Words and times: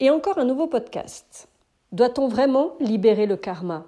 Et 0.00 0.10
encore 0.10 0.38
un 0.38 0.44
nouveau 0.44 0.68
podcast. 0.68 1.48
Doit-on 1.90 2.28
vraiment 2.28 2.76
libérer 2.78 3.26
le 3.26 3.36
karma? 3.36 3.84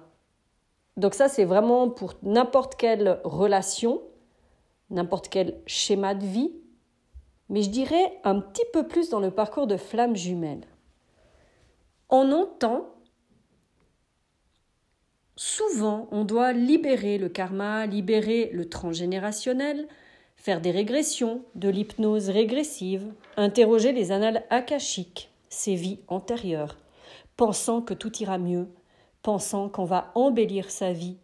Donc 0.97 1.13
ça, 1.13 1.29
c'est 1.29 1.45
vraiment 1.45 1.89
pour 1.89 2.15
n'importe 2.21 2.75
quelle 2.75 3.21
relation, 3.23 4.01
n'importe 4.89 5.29
quel 5.29 5.61
schéma 5.65 6.13
de 6.13 6.25
vie, 6.25 6.51
mais 7.47 7.61
je 7.61 7.69
dirais 7.69 8.19
un 8.25 8.41
petit 8.41 8.65
peu 8.73 8.87
plus 8.87 9.09
dans 9.09 9.21
le 9.21 9.31
parcours 9.31 9.67
de 9.67 9.77
flamme 9.77 10.17
jumelle. 10.17 10.65
On 12.09 12.33
entend 12.33 12.89
souvent, 15.37 16.09
on 16.11 16.25
doit 16.25 16.51
libérer 16.51 17.17
le 17.17 17.29
karma, 17.29 17.85
libérer 17.85 18.49
le 18.51 18.67
transgénérationnel, 18.67 19.87
faire 20.35 20.59
des 20.59 20.71
régressions, 20.71 21.45
de 21.55 21.69
l'hypnose 21.69 22.29
régressive, 22.29 23.13
interroger 23.37 23.93
les 23.93 24.11
annales 24.11 24.43
akashiques, 24.49 25.30
ses 25.51 25.75
vies 25.75 25.99
antérieures, 26.07 26.77
pensant 27.37 27.81
que 27.81 27.93
tout 27.93 28.17
ira 28.17 28.39
mieux, 28.39 28.67
pensant 29.21 29.69
qu'on 29.69 29.85
va 29.85 30.11
embellir 30.15 30.71
sa 30.71 30.93
vie, 30.93 31.17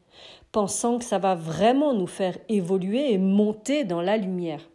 pensant 0.51 0.99
que 0.99 1.05
ça 1.05 1.17
va 1.17 1.33
vraiment 1.33 1.93
nous 1.93 2.07
faire 2.07 2.37
évoluer 2.49 3.11
et 3.11 3.17
monter 3.17 3.83
dans 3.83 4.01
la 4.01 4.17
lumière. 4.17 4.69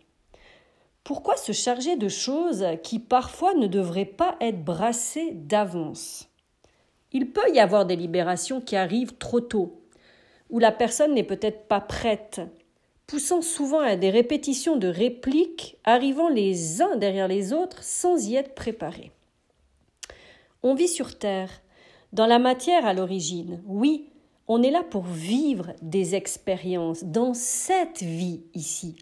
Pourquoi 1.04 1.36
se 1.36 1.52
charger 1.52 1.96
de 1.96 2.08
choses 2.08 2.64
qui 2.82 2.98
parfois 2.98 3.54
ne 3.54 3.66
devraient 3.66 4.04
pas 4.04 4.36
être 4.40 4.64
brassées 4.64 5.32
d'avance? 5.32 6.28
Il 7.12 7.30
peut 7.30 7.52
y 7.52 7.60
avoir 7.60 7.86
des 7.86 7.96
libérations 7.96 8.60
qui 8.60 8.76
arrivent 8.76 9.16
trop 9.16 9.40
tôt, 9.40 9.82
où 10.48 10.58
la 10.58 10.72
personne 10.72 11.14
n'est 11.14 11.24
peut-être 11.24 11.66
pas 11.66 11.80
prête, 11.80 12.40
poussant 13.06 13.42
souvent 13.42 13.80
à 13.80 13.96
des 13.96 14.10
répétitions 14.10 14.76
de 14.76 14.88
répliques 14.88 15.76
arrivant 15.84 16.28
les 16.28 16.80
uns 16.80 16.96
derrière 16.96 17.28
les 17.28 17.52
autres 17.52 17.82
sans 17.82 18.28
y 18.28 18.36
être 18.36 18.54
préparés. 18.54 19.10
On 20.64 20.74
vit 20.74 20.88
sur 20.88 21.18
Terre, 21.18 21.50
dans 22.12 22.26
la 22.26 22.38
matière 22.38 22.86
à 22.86 22.94
l'origine. 22.94 23.60
Oui, 23.66 24.10
on 24.46 24.62
est 24.62 24.70
là 24.70 24.84
pour 24.84 25.02
vivre 25.02 25.72
des 25.82 26.14
expériences 26.14 27.02
dans 27.02 27.34
cette 27.34 28.02
vie 28.02 28.42
ici. 28.54 28.94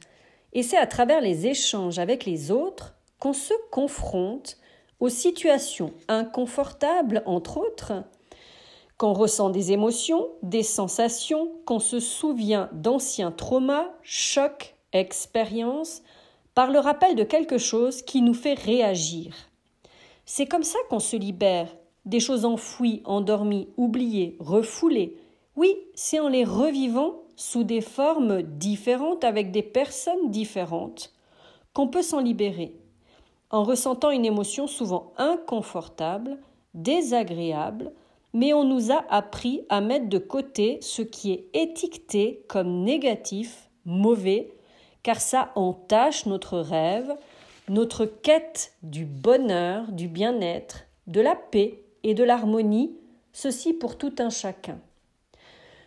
Et 0.54 0.62
c'est 0.62 0.78
à 0.78 0.86
travers 0.86 1.20
les 1.20 1.46
échanges 1.46 1.98
avec 1.98 2.24
les 2.24 2.50
autres 2.50 2.94
qu'on 3.18 3.34
se 3.34 3.52
confronte 3.70 4.56
aux 5.00 5.10
situations 5.10 5.92
inconfortables, 6.08 7.22
entre 7.26 7.58
autres, 7.58 8.04
qu'on 8.96 9.12
ressent 9.12 9.50
des 9.50 9.72
émotions, 9.72 10.28
des 10.42 10.62
sensations, 10.62 11.52
qu'on 11.66 11.78
se 11.78 12.00
souvient 12.00 12.70
d'anciens 12.72 13.32
traumas, 13.32 13.88
chocs, 14.02 14.76
expériences, 14.94 16.02
par 16.54 16.70
le 16.70 16.78
rappel 16.78 17.16
de 17.16 17.24
quelque 17.24 17.58
chose 17.58 18.00
qui 18.00 18.22
nous 18.22 18.34
fait 18.34 18.54
réagir. 18.54 19.49
C'est 20.32 20.46
comme 20.46 20.62
ça 20.62 20.78
qu'on 20.88 21.00
se 21.00 21.16
libère 21.16 21.66
des 22.04 22.20
choses 22.20 22.44
enfouies, 22.44 23.02
endormies, 23.04 23.66
oubliées, 23.76 24.36
refoulées. 24.38 25.16
Oui, 25.56 25.76
c'est 25.96 26.20
en 26.20 26.28
les 26.28 26.44
revivant 26.44 27.22
sous 27.34 27.64
des 27.64 27.80
formes 27.80 28.40
différentes 28.40 29.24
avec 29.24 29.50
des 29.50 29.64
personnes 29.64 30.30
différentes 30.30 31.12
qu'on 31.74 31.88
peut 31.88 32.02
s'en 32.02 32.20
libérer, 32.20 32.76
en 33.50 33.64
ressentant 33.64 34.12
une 34.12 34.24
émotion 34.24 34.68
souvent 34.68 35.12
inconfortable, 35.16 36.38
désagréable, 36.74 37.92
mais 38.32 38.54
on 38.54 38.62
nous 38.62 38.92
a 38.92 39.04
appris 39.08 39.62
à 39.68 39.80
mettre 39.80 40.08
de 40.08 40.18
côté 40.18 40.78
ce 40.80 41.02
qui 41.02 41.32
est 41.32 41.48
étiqueté 41.54 42.44
comme 42.46 42.84
négatif, 42.84 43.68
mauvais, 43.84 44.52
car 45.02 45.20
ça 45.20 45.50
entache 45.56 46.26
notre 46.26 46.60
rêve, 46.60 47.16
notre 47.70 48.04
quête 48.04 48.72
du 48.82 49.04
bonheur, 49.04 49.92
du 49.92 50.08
bien-être, 50.08 50.86
de 51.06 51.20
la 51.20 51.36
paix 51.36 51.84
et 52.02 52.14
de 52.14 52.24
l'harmonie, 52.24 52.96
ceci 53.32 53.72
pour 53.72 53.96
tout 53.96 54.12
un 54.18 54.28
chacun. 54.28 54.80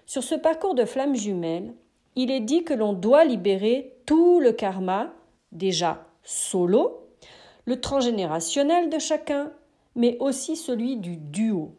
Sur 0.05 0.23
ce 0.23 0.35
parcours 0.35 0.75
de 0.75 0.85
flammes 0.85 1.17
jumelles, 1.17 1.73
il 2.15 2.31
est 2.31 2.39
dit 2.39 2.63
que 2.63 2.73
l'on 2.73 2.93
doit 2.93 3.25
libérer 3.25 3.97
tout 4.05 4.39
le 4.39 4.53
karma, 4.53 5.13
déjà 5.51 6.07
solo, 6.23 7.09
le 7.65 7.81
transgénérationnel 7.81 8.89
de 8.89 8.99
chacun, 8.99 9.51
mais 9.95 10.15
aussi 10.21 10.55
celui 10.55 10.95
du 10.95 11.17
duo, 11.17 11.75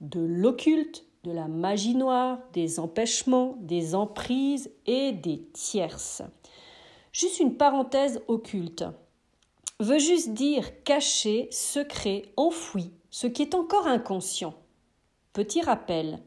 de 0.00 0.20
l'occulte, 0.20 1.04
de 1.24 1.30
la 1.30 1.46
magie 1.46 1.94
noire, 1.94 2.38
des 2.54 2.80
empêchements, 2.80 3.58
des 3.60 3.94
emprises 3.94 4.70
et 4.86 5.12
des 5.12 5.42
tierces. 5.52 6.22
Juste 7.12 7.38
une 7.38 7.58
parenthèse 7.58 8.22
occulte 8.28 8.86
veut 9.80 9.98
juste 9.98 10.30
dire 10.30 10.82
caché, 10.84 11.48
secret, 11.50 12.32
enfoui, 12.36 12.92
ce 13.10 13.26
qui 13.26 13.42
est 13.42 13.54
encore 13.54 13.86
inconscient. 13.86 14.54
Petit 15.32 15.60
rappel, 15.60 16.22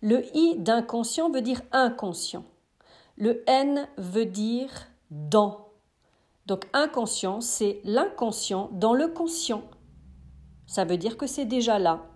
le 0.00 0.24
i 0.36 0.56
d'inconscient 0.58 1.30
veut 1.30 1.42
dire 1.42 1.60
inconscient. 1.72 2.44
Le 3.16 3.42
n 3.48 3.88
veut 3.98 4.26
dire 4.26 4.70
dans. 5.10 5.68
Donc 6.46 6.66
inconscient, 6.72 7.40
c'est 7.40 7.80
l'inconscient 7.84 8.70
dans 8.72 8.94
le 8.94 9.08
conscient. 9.08 9.64
Ça 10.66 10.84
veut 10.84 10.96
dire 10.96 11.16
que 11.16 11.26
c'est 11.26 11.44
déjà 11.44 11.78
là, 11.78 12.06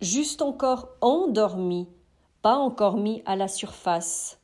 juste 0.00 0.42
encore 0.42 0.90
endormi, 1.00 1.88
pas 2.42 2.56
encore 2.56 2.96
mis 2.96 3.22
à 3.26 3.34
la 3.34 3.48
surface. 3.48 4.38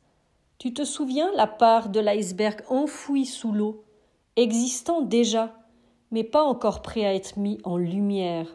Tu 0.57 0.73
te 0.73 0.83
souviens 0.83 1.31
la 1.35 1.47
part 1.47 1.89
de 1.89 1.99
l'iceberg 1.99 2.63
enfouie 2.69 3.25
sous 3.25 3.53
l'eau, 3.53 3.85
existant 4.35 5.01
déjà 5.01 5.58
mais 6.11 6.23
pas 6.23 6.43
encore 6.43 6.81
prêt 6.81 7.05
à 7.05 7.13
être 7.13 7.37
mis 7.37 7.59
en 7.63 7.77
lumière. 7.77 8.47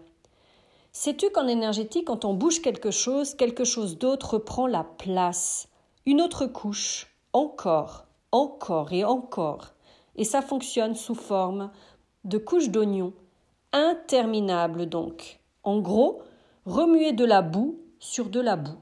Sais-tu 0.93 1.31
qu'en 1.31 1.49
énergétique, 1.49 2.07
quand 2.07 2.25
on 2.25 2.35
bouge 2.35 2.63
quelque 2.63 2.91
chose, 2.91 3.35
quelque 3.35 3.65
chose 3.65 3.99
d'autre 3.99 4.39
prend 4.39 4.67
la 4.67 4.85
place, 4.85 5.69
une 6.07 6.21
autre 6.21 6.47
couche, 6.47 7.09
encore, 7.33 8.07
encore 8.33 8.93
et 8.93 9.05
encore, 9.05 9.75
et 10.17 10.25
ça 10.25 10.43
fonctionne 10.43 10.95
sous 10.95 11.15
forme 11.15 11.71
de 12.25 12.39
couches 12.39 12.71
d'oignons, 12.71 13.13
interminables 13.73 14.87
donc. 14.87 15.41
En 15.65 15.81
gros, 15.81 16.23
remuer 16.65 17.13
de 17.13 17.25
la 17.25 17.43
boue 17.43 17.81
sur 17.99 18.29
de 18.29 18.41
la 18.41 18.57
boue. 18.57 18.79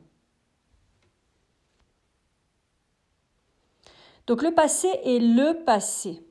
Donc 4.26 4.42
le 4.42 4.52
passé 4.52 4.88
est 5.04 5.18
le 5.18 5.64
passé 5.64 6.22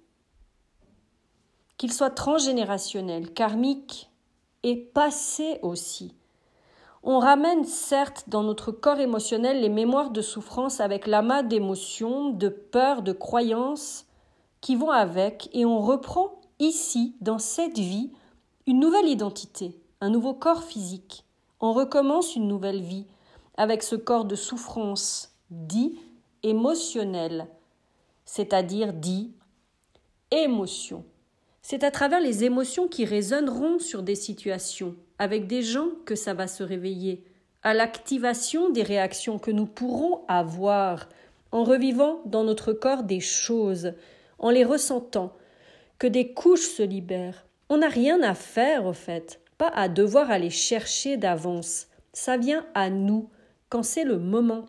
qu'il 1.82 1.92
soit 1.92 2.12
transgénérationnel, 2.12 3.34
karmique 3.34 4.12
et 4.62 4.76
passé 4.78 5.58
aussi. 5.64 6.14
On 7.02 7.18
ramène 7.18 7.66
certes 7.66 8.26
dans 8.28 8.44
notre 8.44 8.72
corps 8.72 9.00
émotionnel 9.00 9.62
les 9.62 9.70
mémoires 9.70 10.12
de 10.12 10.22
souffrance 10.22 10.80
avec 10.80 11.08
l'amas 11.08 11.42
d'émotions, 11.42 12.30
de 12.30 12.50
peurs, 12.50 13.02
de 13.02 13.14
croyances 13.14 14.06
qui 14.62 14.76
vont 14.76 14.92
avec 14.92 15.50
et 15.54 15.66
on 15.66 15.82
reprend 15.82 16.40
ici, 16.60 17.16
dans 17.20 17.40
cette 17.40 17.80
vie, 17.80 18.12
une 18.68 18.80
nouvelle 18.80 19.08
identité, 19.08 19.76
un 20.02 20.12
nouveau 20.12 20.36
corps 20.36 20.62
physique. 20.62 21.26
On 21.62 21.74
recommence 21.74 22.36
une 22.36 22.48
nouvelle 22.48 22.84
vie 22.84 23.08
avec 23.58 23.82
ce 23.82 23.96
corps 23.96 24.26
de 24.26 24.36
souffrance 24.36 25.36
dit 25.50 25.98
émotionnel, 26.44 27.48
c'est-à-dire 28.24 28.94
dit 28.94 29.34
émotion. 30.30 31.06
C'est 31.72 31.86
à 31.86 31.92
travers 31.92 32.20
les 32.20 32.44
émotions 32.44 32.90
qui 32.90 33.06
résonneront 33.06 33.80
sur 33.80 34.04
des 34.04 34.16
situations, 34.16 34.94
avec 35.18 35.48
des 35.48 35.62
gens, 35.62 35.88
que 36.06 36.16
ça 36.16 36.34
va 36.34 36.48
se 36.48 36.64
réveiller, 36.64 37.24
à 37.64 37.74
l'activation 37.74 38.70
des 38.70 38.84
réactions 38.84 39.40
que 39.40 39.52
nous 39.52 39.68
pourrons 39.68 40.26
avoir 40.28 41.08
en 41.54 41.64
revivant 41.64 42.24
dans 42.26 42.44
notre 42.44 42.74
corps 42.74 43.04
des 43.04 43.22
choses, 43.22 43.94
en 44.38 44.50
les 44.50 44.66
ressentant, 44.66 45.32
que 45.98 46.08
des 46.08 46.34
couches 46.34 46.68
se 46.68 46.84
libèrent. 46.84 47.46
On 47.70 47.78
n'a 47.78 47.88
rien 47.88 48.22
à 48.22 48.36
faire, 48.36 48.86
au 48.86 48.92
fait, 48.92 49.40
pas 49.58 49.70
à 49.70 49.88
devoir 49.88 50.30
aller 50.30 50.50
chercher 50.50 51.16
d'avance. 51.16 51.88
Ça 52.12 52.36
vient 52.36 52.66
à 52.74 52.90
nous, 52.90 53.30
quand 53.70 53.84
c'est 53.84 54.04
le 54.04 54.20
moment. 54.20 54.66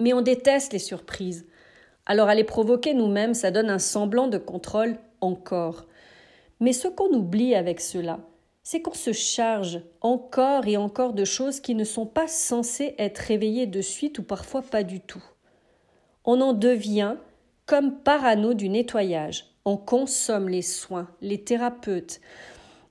Mais 0.00 0.12
on 0.12 0.20
déteste 0.20 0.72
les 0.72 0.80
surprises. 0.80 1.46
Alors 2.06 2.28
à 2.28 2.34
les 2.34 2.42
provoquer 2.42 2.92
nous-mêmes, 2.92 3.34
ça 3.34 3.52
donne 3.52 3.70
un 3.70 3.78
semblant 3.78 4.26
de 4.26 4.38
contrôle 4.38 4.98
encore. 5.20 5.86
Mais 6.62 6.72
ce 6.72 6.86
qu'on 6.86 7.12
oublie 7.12 7.56
avec 7.56 7.80
cela, 7.80 8.20
c'est 8.62 8.82
qu'on 8.82 8.94
se 8.94 9.10
charge 9.10 9.80
encore 10.00 10.68
et 10.68 10.76
encore 10.76 11.12
de 11.12 11.24
choses 11.24 11.58
qui 11.58 11.74
ne 11.74 11.82
sont 11.82 12.06
pas 12.06 12.28
censées 12.28 12.94
être 12.98 13.18
réveillées 13.18 13.66
de 13.66 13.80
suite 13.80 14.20
ou 14.20 14.22
parfois 14.22 14.62
pas 14.62 14.84
du 14.84 15.00
tout. 15.00 15.24
On 16.24 16.40
en 16.40 16.52
devient 16.52 17.16
comme 17.66 17.98
parano 17.98 18.54
du 18.54 18.68
nettoyage. 18.68 19.56
On 19.64 19.76
consomme 19.76 20.48
les 20.48 20.62
soins, 20.62 21.08
les 21.20 21.42
thérapeutes. 21.42 22.20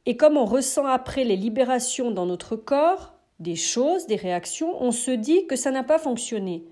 Et 0.05 0.17
comme 0.17 0.35
on 0.35 0.43
ressent 0.43 0.85
après 0.85 1.23
les 1.23 1.37
libérations 1.37 2.11
dans 2.11 2.25
notre 2.25 2.57
corps, 2.57 3.13
des 3.39 3.55
choses, 3.55 4.05
des 4.05 4.17
réactions, 4.17 4.83
on 4.83 4.91
se 4.91 5.11
dit 5.11 5.47
que 5.47 5.55
ça 5.55 5.71
n'a 5.71 5.83
pas 5.83 5.97
fonctionné. 5.97 6.65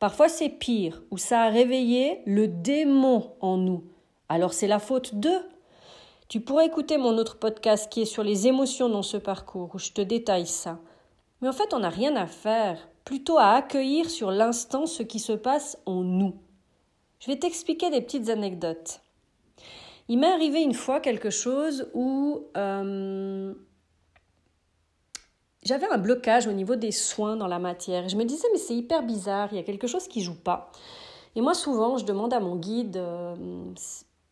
Parfois 0.00 0.28
c'est 0.28 0.48
pire, 0.48 1.04
ou 1.12 1.18
ça 1.18 1.42
a 1.42 1.50
réveillé 1.50 2.18
le 2.26 2.48
démon 2.48 3.30
en 3.40 3.58
nous. 3.58 3.84
Alors 4.28 4.54
c'est 4.54 4.66
la 4.66 4.80
faute 4.80 5.14
d'eux. 5.14 5.44
Tu 6.32 6.40
pourrais 6.40 6.64
écouter 6.64 6.96
mon 6.96 7.18
autre 7.18 7.36
podcast 7.36 7.92
qui 7.92 8.00
est 8.00 8.06
sur 8.06 8.24
les 8.24 8.46
émotions 8.46 8.88
dans 8.88 9.02
ce 9.02 9.18
parcours, 9.18 9.74
où 9.74 9.78
je 9.78 9.92
te 9.92 10.00
détaille 10.00 10.46
ça. 10.46 10.78
Mais 11.42 11.48
en 11.48 11.52
fait, 11.52 11.74
on 11.74 11.80
n'a 11.80 11.90
rien 11.90 12.16
à 12.16 12.26
faire, 12.26 12.88
plutôt 13.04 13.36
à 13.36 13.50
accueillir 13.50 14.08
sur 14.08 14.30
l'instant 14.30 14.86
ce 14.86 15.02
qui 15.02 15.18
se 15.18 15.34
passe 15.34 15.76
en 15.84 16.00
nous. 16.00 16.34
Je 17.20 17.26
vais 17.26 17.38
t'expliquer 17.38 17.90
des 17.90 18.00
petites 18.00 18.30
anecdotes. 18.30 19.02
Il 20.08 20.20
m'est 20.20 20.32
arrivé 20.32 20.62
une 20.62 20.72
fois 20.72 21.00
quelque 21.00 21.28
chose 21.28 21.90
où 21.92 22.46
euh, 22.56 23.52
j'avais 25.62 25.90
un 25.90 25.98
blocage 25.98 26.46
au 26.46 26.52
niveau 26.52 26.76
des 26.76 26.92
soins 26.92 27.36
dans 27.36 27.46
la 27.46 27.58
matière. 27.58 28.08
Je 28.08 28.16
me 28.16 28.24
disais, 28.24 28.48
mais 28.52 28.58
c'est 28.58 28.74
hyper 28.74 29.02
bizarre, 29.02 29.50
il 29.52 29.56
y 29.56 29.60
a 29.60 29.64
quelque 29.64 29.86
chose 29.86 30.08
qui 30.08 30.22
joue 30.22 30.40
pas. 30.42 30.72
Et 31.36 31.42
moi, 31.42 31.52
souvent, 31.52 31.98
je 31.98 32.06
demande 32.06 32.32
à 32.32 32.40
mon 32.40 32.56
guide 32.56 32.96
euh, 32.96 33.34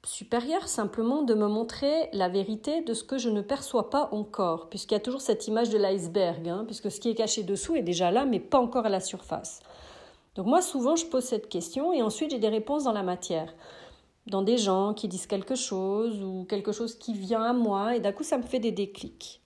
supérieur 0.04 0.66
simplement 0.68 1.22
de 1.22 1.34
me 1.34 1.46
montrer 1.46 2.08
la 2.12 2.28
vérité 2.28 2.80
de 2.82 2.94
ce 2.94 3.04
que 3.04 3.18
je 3.18 3.28
ne 3.28 3.42
perçois 3.42 3.90
pas 3.90 4.08
encore, 4.12 4.68
puisqu'il 4.68 4.94
y 4.94 4.96
a 4.96 5.00
toujours 5.00 5.20
cette 5.20 5.46
image 5.46 5.70
de 5.70 5.78
l'iceberg, 5.78 6.48
hein, 6.48 6.64
puisque 6.66 6.90
ce 6.90 7.00
qui 7.00 7.10
est 7.10 7.14
caché 7.14 7.42
dessous 7.42 7.76
est 7.76 7.82
déjà 7.82 8.10
là, 8.10 8.24
mais 8.24 8.40
pas 8.40 8.60
encore 8.60 8.86
à 8.86 8.88
la 8.88 9.00
surface. 9.00 9.60
Donc 10.34 10.46
moi, 10.46 10.62
souvent, 10.62 10.96
je 10.96 11.06
pose 11.06 11.24
cette 11.24 11.48
question 11.48 11.92
et 11.92 12.02
ensuite 12.02 12.30
j'ai 12.30 12.38
des 12.38 12.48
réponses 12.48 12.84
dans 12.84 12.92
la 12.92 13.02
matière, 13.02 13.52
dans 14.26 14.42
des 14.42 14.56
gens 14.56 14.94
qui 14.94 15.08
disent 15.08 15.26
quelque 15.26 15.54
chose 15.54 16.22
ou 16.22 16.46
quelque 16.48 16.72
chose 16.72 16.94
qui 16.94 17.12
vient 17.12 17.42
à 17.42 17.52
moi, 17.52 17.96
et 17.96 18.00
d'un 18.00 18.12
coup, 18.12 18.24
ça 18.24 18.38
me 18.38 18.42
fait 18.42 18.60
des 18.60 18.72
déclics. 18.72 19.42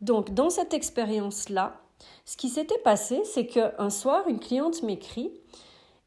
Donc, 0.00 0.34
dans 0.34 0.50
cette 0.50 0.74
expérience-là, 0.74 1.80
ce 2.24 2.36
qui 2.36 2.48
s'était 2.48 2.78
passé, 2.78 3.22
c'est 3.24 3.46
qu'un 3.46 3.90
soir, 3.90 4.26
une 4.26 4.40
cliente 4.40 4.82
m'écrit 4.82 5.30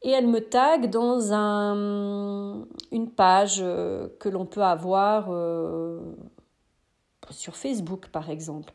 et 0.02 0.10
elle 0.10 0.26
me 0.26 0.40
tag 0.40 0.90
dans 0.90 1.32
un, 1.32 1.74
une 2.96 3.10
page 3.10 3.58
euh, 3.60 4.08
que 4.18 4.28
l'on 4.28 4.46
peut 4.46 4.62
avoir 4.62 5.26
euh, 5.28 6.00
sur 7.30 7.56
Facebook, 7.56 8.08
par 8.08 8.30
exemple. 8.30 8.72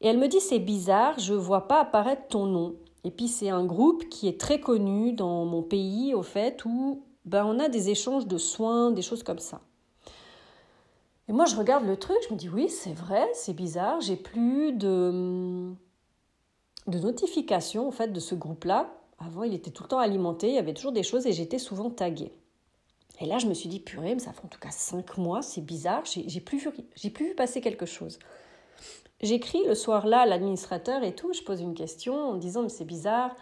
Et 0.00 0.08
elle 0.08 0.18
me 0.18 0.28
dit 0.28 0.40
c'est 0.40 0.58
bizarre, 0.58 1.18
je 1.18 1.34
vois 1.34 1.68
pas 1.68 1.80
apparaître 1.80 2.26
ton 2.28 2.46
nom. 2.46 2.74
Et 3.04 3.10
puis 3.10 3.28
c'est 3.28 3.48
un 3.48 3.64
groupe 3.64 4.08
qui 4.08 4.28
est 4.28 4.38
très 4.38 4.60
connu 4.60 5.12
dans 5.12 5.44
mon 5.44 5.62
pays, 5.62 6.14
au 6.14 6.22
fait, 6.22 6.64
où 6.64 7.04
ben, 7.24 7.44
on 7.44 7.58
a 7.58 7.68
des 7.68 7.90
échanges 7.90 8.26
de 8.26 8.38
soins, 8.38 8.90
des 8.90 9.02
choses 9.02 9.22
comme 9.22 9.38
ça. 9.38 9.60
Et 11.28 11.32
moi, 11.32 11.44
je 11.44 11.54
regarde 11.54 11.86
le 11.86 11.96
truc, 11.96 12.16
je 12.28 12.34
me 12.34 12.38
dis 12.38 12.48
oui, 12.48 12.68
c'est 12.68 12.92
vrai, 12.92 13.24
c'est 13.34 13.54
bizarre, 13.54 14.00
j'ai 14.00 14.16
plus 14.16 14.72
de, 14.72 15.70
de 16.88 16.98
notifications 16.98 17.86
en 17.86 17.92
fait 17.92 18.08
de 18.08 18.20
ce 18.20 18.34
groupe-là. 18.34 18.92
Avant, 19.18 19.44
il 19.44 19.54
était 19.54 19.70
tout 19.70 19.84
le 19.84 19.88
temps 19.88 19.98
alimenté, 19.98 20.48
il 20.48 20.54
y 20.54 20.58
avait 20.58 20.74
toujours 20.74 20.92
des 20.92 21.04
choses 21.04 21.26
et 21.26 21.32
j'étais 21.32 21.58
souvent 21.58 21.88
taguée. 21.88 22.32
Et 23.20 23.26
là, 23.26 23.38
je 23.38 23.46
me 23.46 23.54
suis 23.54 23.68
dit, 23.68 23.80
purée, 23.80 24.14
mais 24.14 24.20
ça 24.20 24.32
fait 24.32 24.44
en 24.44 24.48
tout 24.48 24.58
cas 24.58 24.70
cinq 24.70 25.18
mois, 25.18 25.42
c'est 25.42 25.60
bizarre, 25.60 26.02
j'ai 26.04 26.40
plus, 26.40 26.58
vu, 26.58 26.70
plus 27.10 27.26
vu 27.26 27.34
passer 27.34 27.60
quelque 27.60 27.86
chose. 27.86 28.18
J'écris 29.20 29.62
le 29.66 29.74
soir-là 29.74 30.20
à 30.20 30.26
l'administrateur 30.26 31.02
et 31.02 31.14
tout, 31.14 31.32
je 31.34 31.42
pose 31.42 31.60
une 31.60 31.74
question 31.74 32.14
en 32.14 32.34
disant, 32.36 32.62
mais 32.62 32.70
c'est 32.70 32.86
bizarre, 32.86 33.36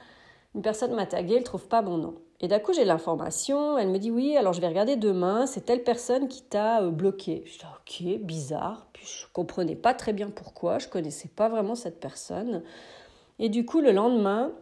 une 0.55 0.63
personne 0.63 0.93
m'a 0.95 1.07
tagué, 1.07 1.35
elle 1.35 1.41
ne 1.41 1.45
trouve 1.45 1.69
pas 1.69 1.83
mon 1.83 1.99
nom. 1.99 2.17
Et 2.41 2.47
d'un 2.47 2.61
coup, 2.61 2.73
j'ai 2.73 2.85
l'information. 2.85 3.79
Elle 3.79 3.89
me 3.89 3.99
dit 3.99 4.11
oui, 4.11 4.37
alors 4.37 4.53
je 4.53 4.61
vais 4.61 4.69
regarder 4.69 4.97
demain. 4.97 5.47
C'est 5.47 5.63
telle 5.63 5.83
personne 5.83 6.29
qui 6.29 6.43
t'a 6.43 6.83
euh, 6.83 6.91
bloqué. 6.91 7.43
Je 7.47 7.59
dis 7.59 8.17
ok, 8.17 8.21
bizarre. 8.25 8.87
Puis 8.93 9.07
je 9.07 9.27
comprenais 9.33 9.75
pas 9.75 9.93
très 9.95 10.13
bien 10.13 10.31
pourquoi. 10.31 10.79
Je 10.79 10.89
connaissais 10.89 11.29
pas 11.29 11.49
vraiment 11.49 11.75
cette 11.75 11.99
personne. 11.99 12.63
Et 13.41 13.49
du 13.49 13.65
coup, 13.65 13.81
le 13.81 13.93
lendemain, 13.93 14.53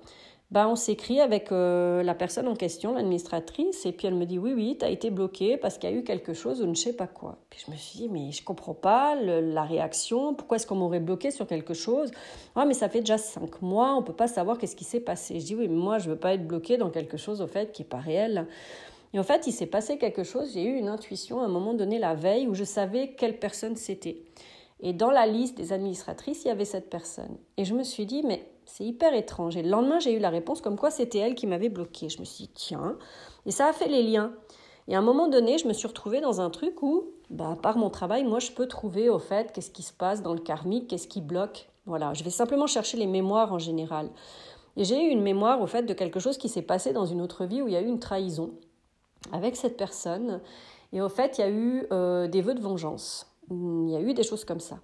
bah, 0.53 0.69
on 0.69 0.77
s'écrit 0.77 1.21
avec 1.21 1.51
euh, 1.51 2.05
la 2.05 2.15
personne 2.15 2.47
en 2.47 2.55
question, 2.55 2.95
l'administratrice, 2.95 3.85
et 3.85 3.91
puis 3.91 4.07
elle 4.07 4.15
me 4.15 4.27
dit 4.27 4.39
oui, 4.39 4.53
oui, 4.55 4.77
tu 4.79 4.85
as 4.85 4.91
été 4.91 5.11
bloqué 5.11 5.57
parce 5.57 5.77
qu'il 5.77 5.91
y 5.91 5.93
a 5.93 5.97
eu 5.97 6.05
quelque 6.05 6.35
chose 6.35 6.63
ou 6.63 6.67
ne 6.67 6.75
sais 6.75 6.93
pas 6.93 7.09
quoi. 7.09 7.39
Puis 7.51 7.65
je 7.67 7.73
me 7.73 7.77
suis 7.77 7.99
dit, 7.99 8.09
mais 8.09 8.31
je 8.31 8.45
comprends 8.45 8.75
pas 8.75 9.17
la 9.17 9.65
réaction, 9.65 10.35
pourquoi 10.35 10.57
est-ce 10.57 10.67
qu'on 10.67 10.77
m'aurait 10.77 11.01
bloqué 11.01 11.33
sur 11.33 11.49
quelque 11.49 11.75
chose? 11.75 12.13
Ah, 12.55 12.65
mais 12.65 12.75
ça 12.75 12.89
fait 12.89 13.01
déjà 13.01 13.19
cinq 13.19 13.61
mois, 13.61 13.97
on 13.97 14.03
peut 14.03 14.13
pas 14.13 14.29
savoir 14.29 14.57
qu'est-ce 14.59 14.77
qui 14.77 14.85
s'est 14.85 15.01
passé. 15.01 15.41
Je 15.41 15.47
dis 15.47 15.55
oui, 15.57 15.67
mais 15.69 15.75
moi 15.75 15.99
je 15.99 16.11
veux 16.11 16.19
pas 16.19 16.35
être 16.35 16.47
bloqué 16.47 16.77
dans 16.77 16.91
quelque 16.91 17.17
chose 17.17 17.41
au 17.41 17.49
fait 17.49 17.73
qui 17.73 17.83
est 17.83 17.87
pas 17.87 17.99
réel. 17.99 18.47
Et 19.15 19.19
en 19.19 19.25
fait, 19.25 19.47
il 19.47 19.53
s'est 19.53 19.67
passé 19.67 19.99
quelque 19.99 20.25
chose, 20.25 20.53
j'ai 20.53 20.65
eu 20.65 20.77
une 20.77 20.89
intuition 20.89 21.41
à 21.41 21.47
un 21.47 21.49
moment 21.49 21.75
donné 21.75 21.99
la 21.99 22.15
veille 22.15 22.47
où 22.47 22.55
je 22.55 22.65
savais 22.65 23.15
quelle 23.17 23.39
personne 23.39 23.75
c'était. 23.75 24.19
Et 24.81 24.93
dans 24.93 25.11
la 25.11 25.27
liste 25.27 25.57
des 25.57 25.73
administratrices, 25.73 26.45
il 26.45 26.49
y 26.49 26.51
avait 26.51 26.67
cette 26.67 26.91
personne. 26.91 27.39
Et 27.57 27.65
je 27.65 27.75
me 27.75 27.83
suis 27.83 28.05
dit, 28.05 28.23
mais 28.23 28.47
c'est 28.67 28.85
hyper 28.85 29.15
étrange. 29.15 29.57
Et 29.57 29.63
le 29.63 29.71
lendemain, 29.71 29.99
j'ai 30.01 30.13
eu 30.13 30.19
la 30.19 30.31
réponse 30.31 30.61
comme 30.61 30.77
quoi 30.77 30.91
c'était 30.91 31.19
elle 31.19 31.35
qui 31.35 31.47
m'avait 31.47 31.69
bloqué. 31.69 32.09
Je 32.09 32.21
me 32.21 32.25
suis 32.25 32.45
dit, 32.45 32.51
tiens, 32.55 32.99
et 33.47 33.51
ça 33.51 33.69
a 33.69 33.73
fait 33.73 33.89
les 33.89 34.03
liens. 34.03 34.33
Et 34.89 34.95
à 34.95 34.99
un 34.99 35.03
moment 35.03 35.29
donné, 35.29 35.59
je 35.59 35.67
me 35.67 35.73
suis 35.73 35.89
retrouvée 35.89 36.21
dans 36.21 36.41
un 36.41 36.51
truc 36.51 36.83
où, 36.83 37.07
bah, 37.31 37.57
par 37.61 37.79
mon 37.79 37.91
travail, 37.91 38.25
moi, 38.25 38.39
je 38.39 38.53
peux 38.53 38.67
trouver 38.67 39.09
au 39.09 39.19
fait 39.19 39.53
qu'est-ce 39.53 39.71
qui 39.71 39.83
se 39.83 39.93
passe 39.93 40.23
dans 40.23 40.35
le 40.35 40.41
karmique, 40.41 40.89
qu'est-ce 40.89 41.09
qui 41.09 41.21
bloque. 41.21 41.69
Voilà, 41.87 42.15
je 42.15 42.25
vais 42.25 42.31
simplement 42.31 42.67
chercher 42.67 42.97
les 42.97 43.07
mémoires 43.07 43.53
en 43.53 43.59
général. 43.59 44.11
Et 44.77 44.85
j'ai 44.85 45.01
eu 45.01 45.09
une 45.09 45.23
mémoire 45.23 45.61
au 45.63 45.67
fait 45.67 45.83
de 45.83 45.95
quelque 45.95 46.21
chose 46.21 46.37
qui 46.37 46.49
s'est 46.49 46.63
passé 46.63 46.93
dans 46.93 47.07
une 47.07 47.23
autre 47.23 47.47
vie 47.47 47.63
où 47.63 47.69
il 47.69 47.75
y 47.75 47.77
a 47.77 47.81
eu 47.81 47.87
une 47.87 48.01
trahison 48.01 48.51
avec 49.33 49.57
cette 49.57 49.77
personne. 49.77 50.41
Et 50.93 51.01
au 51.01 51.09
fait, 51.09 51.39
il 51.39 51.41
y 51.41 51.45
a 51.45 51.51
eu 51.51 51.87
euh, 51.93 52.29
des 52.29 52.43
vœux 52.43 52.55
de 52.55 52.61
vengeance. 52.61 53.27
Il 53.51 53.91
y 53.91 53.97
a 53.97 54.01
eu 54.01 54.13
des 54.13 54.23
choses 54.23 54.45
comme 54.45 54.61
ça. 54.61 54.79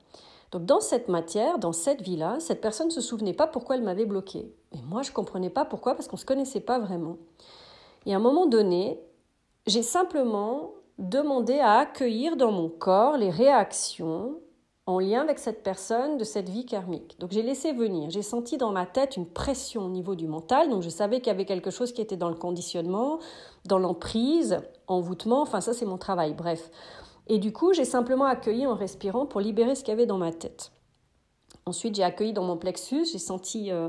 Donc 0.52 0.66
dans 0.66 0.80
cette 0.80 1.08
matière, 1.08 1.58
dans 1.58 1.72
cette 1.72 2.02
vie-là, 2.02 2.36
cette 2.38 2.60
personne 2.60 2.88
ne 2.88 2.92
se 2.92 3.00
souvenait 3.00 3.32
pas 3.32 3.46
pourquoi 3.46 3.76
elle 3.76 3.82
m'avait 3.82 4.06
bloqué. 4.06 4.54
Et 4.72 4.82
moi, 4.82 5.02
je 5.02 5.10
ne 5.10 5.14
comprenais 5.14 5.50
pas 5.50 5.64
pourquoi, 5.64 5.94
parce 5.94 6.08
qu'on 6.08 6.16
ne 6.16 6.20
se 6.20 6.26
connaissait 6.26 6.60
pas 6.60 6.78
vraiment. 6.78 7.16
Et 8.06 8.12
à 8.12 8.18
un 8.18 8.20
moment 8.20 8.46
donné, 8.46 9.00
j'ai 9.66 9.82
simplement 9.82 10.74
demandé 10.98 11.58
à 11.58 11.78
accueillir 11.78 12.36
dans 12.36 12.52
mon 12.52 12.68
corps 12.68 13.16
les 13.16 13.30
réactions 13.30 14.36
en 14.86 14.98
lien 14.98 15.22
avec 15.22 15.38
cette 15.38 15.62
personne 15.62 16.18
de 16.18 16.24
cette 16.24 16.48
vie 16.48 16.66
karmique. 16.66 17.18
Donc 17.20 17.30
j'ai 17.30 17.42
laissé 17.42 17.72
venir, 17.72 18.10
j'ai 18.10 18.22
senti 18.22 18.56
dans 18.58 18.72
ma 18.72 18.84
tête 18.84 19.16
une 19.16 19.26
pression 19.26 19.86
au 19.86 19.88
niveau 19.88 20.16
du 20.16 20.26
mental, 20.26 20.68
donc 20.68 20.82
je 20.82 20.88
savais 20.88 21.18
qu'il 21.18 21.28
y 21.28 21.30
avait 21.30 21.44
quelque 21.44 21.70
chose 21.70 21.92
qui 21.92 22.00
était 22.00 22.16
dans 22.16 22.28
le 22.28 22.34
conditionnement, 22.34 23.20
dans 23.64 23.78
l'emprise, 23.78 24.58
envoûtement, 24.88 25.40
enfin 25.40 25.60
ça 25.60 25.72
c'est 25.72 25.86
mon 25.86 25.98
travail, 25.98 26.34
bref. 26.34 26.70
Et 27.32 27.38
du 27.38 27.50
coup, 27.50 27.72
j'ai 27.72 27.86
simplement 27.86 28.26
accueilli 28.26 28.66
en 28.66 28.74
respirant 28.74 29.24
pour 29.24 29.40
libérer 29.40 29.74
ce 29.74 29.82
qu'il 29.82 29.88
y 29.88 29.94
avait 29.94 30.04
dans 30.04 30.18
ma 30.18 30.32
tête. 30.32 30.70
Ensuite, 31.64 31.94
j'ai 31.94 32.02
accueilli 32.02 32.34
dans 32.34 32.44
mon 32.44 32.58
plexus, 32.58 33.06
j'ai 33.10 33.18
senti 33.18 33.72
euh, 33.72 33.88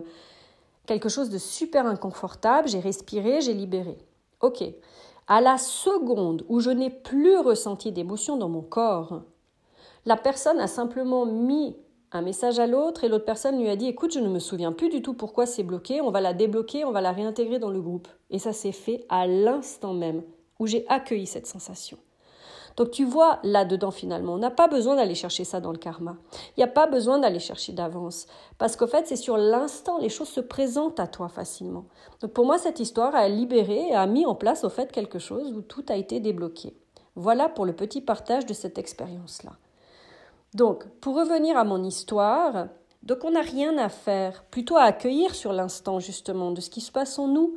quelque 0.86 1.10
chose 1.10 1.30
de 1.30 1.38
super 1.38 1.86
inconfortable, 1.86 2.70
j'ai 2.70 2.80
respiré, 2.80 3.42
j'ai 3.42 3.54
libéré. 3.54 3.98
Ok. 4.40 4.64
À 5.28 5.42
la 5.42 5.58
seconde 5.58 6.46
où 6.48 6.62
je 6.62 6.70
n'ai 6.70 6.90
plus 6.90 7.36
ressenti 7.38 7.92
d'émotion 7.92 8.38
dans 8.38 8.48
mon 8.48 8.62
corps, 8.62 9.24
la 10.06 10.16
personne 10.16 10.62
a 10.62 10.68
simplement 10.68 11.26
mis 11.26 11.76
un 12.14 12.22
message 12.22 12.60
à 12.60 12.66
l'autre 12.66 13.04
et 13.04 13.10
l'autre 13.10 13.26
personne 13.26 13.60
lui 13.60 13.68
a 13.68 13.76
dit 13.76 13.88
écoute, 13.88 14.14
je 14.14 14.22
ne 14.22 14.30
me 14.30 14.40
souviens 14.40 14.72
plus 14.72 14.88
du 14.88 15.02
tout 15.02 15.16
pourquoi 15.16 15.46
c'est 15.46 15.64
bloqué, 15.64 16.00
on 16.00 16.12
va 16.12 16.22
la 16.22 16.34
débloquer, 16.34 16.86
on 16.86 16.92
va 16.94 17.02
la 17.02 17.12
réintégrer 17.12 17.60
dans 17.60 17.72
le 17.72 17.82
groupe. 17.82 18.08
Et 18.30 18.40
ça 18.40 18.54
s'est 18.54 18.72
fait 18.72 19.06
à 19.10 19.28
l'instant 19.28 19.94
même 19.94 20.24
où 20.60 20.66
j'ai 20.66 20.86
accueilli 20.88 21.28
cette 21.28 21.48
sensation. 21.48 21.98
Donc 22.76 22.92
tu 22.92 23.06
vois 23.06 23.40
là-dedans 23.44 23.92
finalement, 23.92 24.34
on 24.34 24.38
n'a 24.38 24.52
pas 24.52 24.68
besoin 24.68 24.96
d'aller 24.96 25.16
chercher 25.16 25.44
ça 25.44 25.60
dans 25.60 25.72
le 25.72 25.78
karma. 25.78 26.18
Il 26.56 26.60
n'y 26.60 26.64
a 26.64 26.68
pas 26.68 26.88
besoin 26.88 27.20
d'aller 27.20 27.40
chercher 27.40 27.72
d'avance. 27.72 28.26
Parce 28.58 28.76
qu'au 28.76 28.88
fait, 28.88 29.08
c'est 29.08 29.16
sur 29.16 29.38
l'instant, 29.38 29.98
les 30.00 30.10
choses 30.10 30.30
se 30.30 30.42
présentent 30.42 31.00
à 31.00 31.08
toi 31.08 31.30
facilement. 31.30 31.86
Donc 32.22 32.32
pour 32.32 32.46
moi, 32.46 32.58
cette 32.58 32.80
histoire 32.80 33.16
a 33.16 33.28
libéré 33.28 33.90
et 33.90 33.96
a 33.96 34.06
mis 34.08 34.26
en 34.26 34.36
place 34.36 34.64
au 34.64 34.70
fait 34.70 34.92
quelque 34.92 35.20
chose 35.20 35.54
où 35.54 35.62
tout 35.62 35.86
a 35.90 35.96
été 35.96 36.20
débloqué. 36.20 36.76
Voilà 37.16 37.48
pour 37.48 37.66
le 37.66 37.74
petit 37.74 38.02
partage 38.02 38.46
de 38.46 38.54
cette 38.54 38.78
expérience-là. 38.78 39.52
Donc, 40.54 40.88
pour 41.00 41.16
revenir 41.16 41.58
à 41.58 41.64
mon 41.64 41.84
histoire, 41.84 42.68
donc 43.02 43.24
on 43.24 43.32
n'a 43.32 43.42
rien 43.42 43.78
à 43.78 43.90
faire, 43.90 44.44
plutôt 44.46 44.78
à 44.78 44.84
accueillir 44.84 45.36
sur 45.36 45.52
l'instant 45.52 46.00
justement 46.00 46.52
de 46.52 46.62
ce 46.62 46.70
qui 46.70 46.82
se 46.82 46.92
passe 46.92 47.20
en 47.20 47.28
nous, 47.28 47.56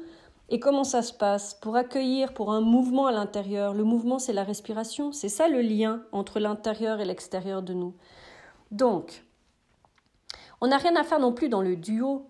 et 0.48 0.60
comment 0.60 0.84
ça 0.84 1.02
se 1.02 1.12
passe? 1.12 1.54
Pour 1.54 1.76
accueillir, 1.76 2.32
pour 2.32 2.52
un 2.52 2.60
mouvement 2.60 3.06
à 3.06 3.12
l'intérieur, 3.12 3.74
le 3.74 3.84
mouvement 3.84 4.18
c'est 4.18 4.32
la 4.32 4.44
respiration, 4.44 5.12
c'est 5.12 5.28
ça 5.28 5.48
le 5.48 5.60
lien 5.60 6.02
entre 6.12 6.38
l'intérieur 6.38 7.00
et 7.00 7.04
l'extérieur 7.04 7.62
de 7.62 7.74
nous. 7.74 7.94
Donc, 8.70 9.24
on 10.60 10.68
n'a 10.68 10.78
rien 10.78 10.96
à 10.96 11.04
faire 11.04 11.18
non 11.20 11.32
plus 11.32 11.48
dans 11.48 11.62
le 11.62 11.76
duo. 11.76 12.28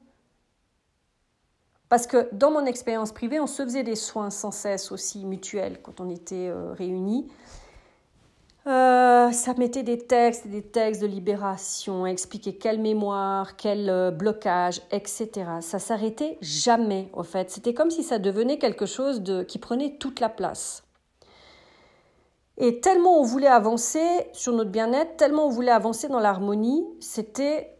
Parce 1.88 2.06
que 2.06 2.28
dans 2.32 2.50
mon 2.50 2.66
expérience 2.66 3.12
privée, 3.12 3.38
on 3.38 3.46
se 3.46 3.62
faisait 3.62 3.84
des 3.84 3.94
soins 3.94 4.30
sans 4.30 4.50
cesse 4.50 4.90
aussi 4.90 5.24
mutuels 5.24 5.80
quand 5.82 6.00
on 6.00 6.10
était 6.10 6.48
euh, 6.48 6.72
réunis. 6.72 7.28
Euh, 8.66 9.30
ça 9.30 9.54
mettait 9.54 9.84
des 9.84 9.98
textes, 9.98 10.48
des 10.48 10.62
textes 10.62 11.00
de 11.00 11.06
libération, 11.06 12.04
expliquer 12.04 12.56
quelle 12.56 12.80
mémoire, 12.80 13.54
quel 13.56 13.88
euh, 13.88 14.10
blocage, 14.10 14.82
etc. 14.90 15.30
Ça 15.60 15.78
s'arrêtait 15.78 16.36
jamais, 16.40 17.08
au 17.12 17.22
fait. 17.22 17.48
C'était 17.48 17.74
comme 17.74 17.90
si 17.90 18.02
ça 18.02 18.18
devenait 18.18 18.58
quelque 18.58 18.86
chose 18.86 19.22
de, 19.22 19.44
qui 19.44 19.60
prenait 19.60 19.98
toute 19.98 20.18
la 20.18 20.28
place. 20.28 20.82
Et 22.58 22.80
tellement 22.80 23.20
on 23.20 23.22
voulait 23.22 23.46
avancer 23.46 24.04
sur 24.32 24.52
notre 24.52 24.70
bien-être, 24.70 25.16
tellement 25.16 25.46
on 25.46 25.50
voulait 25.50 25.70
avancer 25.70 26.08
dans 26.08 26.20
l'harmonie, 26.20 26.86
c'était 27.00 27.76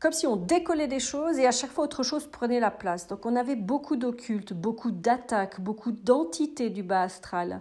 comme 0.00 0.12
si 0.12 0.26
on 0.26 0.36
décollait 0.36 0.88
des 0.88 1.00
choses 1.00 1.38
et 1.38 1.46
à 1.46 1.52
chaque 1.52 1.70
fois 1.70 1.84
autre 1.84 2.02
chose 2.02 2.26
prenait 2.26 2.60
la 2.60 2.70
place. 2.70 3.06
Donc 3.06 3.26
on 3.26 3.36
avait 3.36 3.56
beaucoup 3.56 3.96
d'occultes, 3.96 4.54
beaucoup 4.54 4.90
d'attaques, 4.90 5.60
beaucoup 5.60 5.92
d'entités 5.92 6.70
du 6.70 6.82
bas 6.82 7.02
astral. 7.02 7.60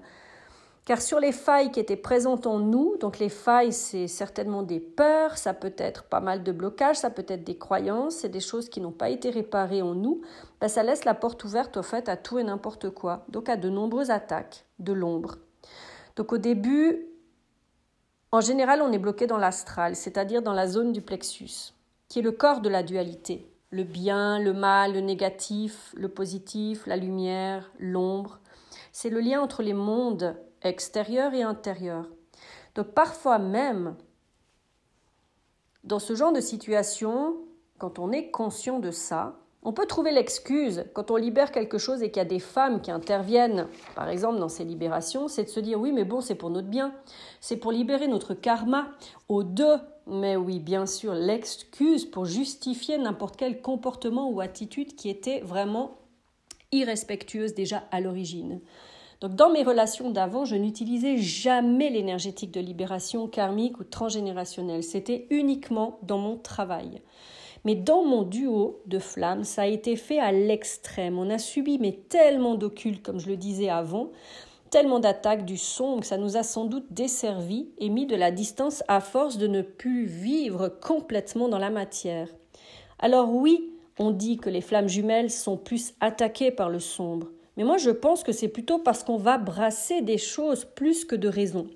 Car 0.85 1.01
sur 1.01 1.19
les 1.19 1.31
failles 1.31 1.71
qui 1.71 1.79
étaient 1.79 1.95
présentes 1.95 2.45
en 2.45 2.59
nous, 2.59 2.95
donc 2.99 3.17
les 3.17 3.29
failles, 3.29 3.73
c'est 3.73 4.07
certainement 4.07 4.61
des 4.61 4.79
peurs, 4.79 5.35
ça 5.35 5.55
peut 5.55 5.73
être 5.79 6.03
pas 6.03 6.19
mal 6.19 6.43
de 6.43 6.51
blocages, 6.51 6.97
ça 6.97 7.09
peut 7.09 7.25
être 7.27 7.43
des 7.43 7.57
croyances, 7.57 8.17
c'est 8.17 8.29
des 8.29 8.39
choses 8.39 8.69
qui 8.69 8.81
n'ont 8.81 8.91
pas 8.91 9.09
été 9.09 9.31
réparées 9.31 9.81
en 9.81 9.95
nous, 9.95 10.21
ben 10.61 10.67
ça 10.67 10.83
laisse 10.83 11.03
la 11.03 11.15
porte 11.15 11.43
ouverte 11.43 11.77
au 11.77 11.81
fait 11.81 12.07
à 12.07 12.17
tout 12.17 12.37
et 12.37 12.43
n'importe 12.43 12.91
quoi, 12.91 13.25
donc 13.29 13.49
à 13.49 13.57
de 13.57 13.67
nombreuses 13.67 14.11
attaques 14.11 14.65
de 14.77 14.93
l'ombre. 14.93 15.37
Donc 16.17 16.31
au 16.31 16.37
début, 16.37 17.07
en 18.31 18.41
général, 18.41 18.83
on 18.83 18.91
est 18.91 18.99
bloqué 18.99 19.25
dans 19.25 19.39
l'astral, 19.39 19.95
c'est-à-dire 19.95 20.43
dans 20.43 20.53
la 20.53 20.67
zone 20.67 20.93
du 20.93 21.01
plexus, 21.01 21.73
qui 22.09 22.19
est 22.19 22.21
le 22.21 22.31
corps 22.31 22.61
de 22.61 22.69
la 22.69 22.83
dualité, 22.83 23.49
le 23.71 23.83
bien, 23.83 24.37
le 24.37 24.53
mal, 24.53 24.93
le 24.93 24.99
négatif, 24.99 25.95
le 25.97 26.09
positif, 26.09 26.85
la 26.85 26.95
lumière, 26.95 27.71
l'ombre. 27.79 28.39
C'est 28.91 29.09
le 29.09 29.19
lien 29.19 29.41
entre 29.41 29.63
les 29.63 29.73
mondes 29.73 30.35
extérieur 30.65 31.33
et 31.33 31.43
intérieur. 31.43 32.07
Donc 32.75 32.87
parfois 32.87 33.39
même, 33.39 33.95
dans 35.83 35.99
ce 35.99 36.15
genre 36.15 36.33
de 36.33 36.41
situation, 36.41 37.37
quand 37.77 37.99
on 37.99 38.11
est 38.11 38.31
conscient 38.31 38.79
de 38.79 38.91
ça, 38.91 39.37
on 39.67 39.73
peut 39.73 39.87
trouver 39.87 40.11
l'excuse, 40.11 40.85
quand 40.93 41.09
on 41.09 41.15
libère 41.15 41.51
quelque 41.51 41.79
chose 41.79 42.03
et 42.03 42.11
qu'il 42.11 42.21
y 42.21 42.25
a 42.25 42.29
des 42.29 42.39
femmes 42.39 42.81
qui 42.81 42.91
interviennent, 42.91 43.67
par 43.95 44.09
exemple 44.09 44.39
dans 44.39 44.47
ces 44.47 44.63
libérations, 44.63 45.27
c'est 45.27 45.45
de 45.45 45.49
se 45.49 45.59
dire 45.59 45.79
oui, 45.79 45.91
mais 45.91 46.05
bon, 46.05 46.21
c'est 46.21 46.35
pour 46.35 46.51
notre 46.51 46.67
bien, 46.67 46.93
c'est 47.41 47.57
pour 47.57 47.71
libérer 47.71 48.07
notre 48.07 48.35
karma 48.35 48.87
aux 49.27 49.43
deux. 49.43 49.77
Mais 50.07 50.35
oui, 50.35 50.59
bien 50.59 50.85
sûr, 50.85 51.15
l'excuse 51.15 52.05
pour 52.05 52.25
justifier 52.25 52.99
n'importe 52.99 53.37
quel 53.37 53.59
comportement 53.59 54.29
ou 54.29 54.39
attitude 54.39 54.95
qui 54.95 55.09
était 55.09 55.39
vraiment 55.39 55.97
irrespectueuse 56.71 57.55
déjà 57.55 57.83
à 57.89 58.01
l'origine. 58.01 58.61
Donc 59.21 59.35
dans 59.35 59.49
mes 59.49 59.63
relations 59.63 60.11
d'avant, 60.11 60.45
je 60.45 60.55
n'utilisais 60.55 61.17
jamais 61.17 61.89
l'énergétique 61.89 62.51
de 62.51 62.59
libération 62.59 63.27
karmique 63.27 63.79
ou 63.79 63.83
transgénérationnelle. 63.83 64.83
C'était 64.83 65.27
uniquement 65.29 65.99
dans 66.03 66.17
mon 66.17 66.37
travail. 66.37 67.01
Mais 67.63 67.75
dans 67.75 68.03
mon 68.03 68.21
duo 68.21 68.81
de 68.85 68.99
flammes, 68.99 69.43
ça 69.43 69.63
a 69.63 69.67
été 69.67 69.95
fait 69.95 70.19
à 70.19 70.31
l'extrême. 70.31 71.17
On 71.17 71.29
a 71.29 71.39
subi 71.39 71.79
mais 71.79 71.93
tellement 72.09 72.55
d'occultes, 72.55 73.01
comme 73.01 73.19
je 73.19 73.27
le 73.27 73.37
disais 73.37 73.69
avant, 73.69 74.11
tellement 74.69 74.99
d'attaques 74.99 75.45
du 75.45 75.57
son 75.57 75.99
que 75.99 76.05
ça 76.05 76.17
nous 76.17 76.37
a 76.37 76.43
sans 76.43 76.65
doute 76.65 76.91
desservi 76.91 77.69
et 77.79 77.89
mis 77.89 78.05
de 78.05 78.15
la 78.15 78.29
distance 78.29 78.83
à 78.87 78.99
force 78.99 79.37
de 79.37 79.47
ne 79.47 79.61
plus 79.61 80.05
vivre 80.05 80.67
complètement 80.67 81.47
dans 81.47 81.57
la 81.57 81.69
matière. 81.69 82.27
Alors 82.99 83.33
oui, 83.33 83.71
on 83.97 84.11
dit 84.11 84.37
que 84.37 84.49
les 84.49 84.61
flammes 84.61 84.89
jumelles 84.89 85.31
sont 85.31 85.57
plus 85.57 85.93
attaquées 86.01 86.51
par 86.51 86.69
le 86.69 86.79
sombre. 86.79 87.27
Mais 87.57 87.63
moi, 87.63 87.77
je 87.77 87.89
pense 87.89 88.23
que 88.23 88.31
c'est 88.31 88.47
plutôt 88.47 88.79
parce 88.79 89.03
qu'on 89.03 89.17
va 89.17 89.37
brasser 89.37 90.01
des 90.01 90.17
choses 90.17 90.65
plus 90.65 91.05
que 91.05 91.15
de 91.15 91.27
raison. 91.27 91.67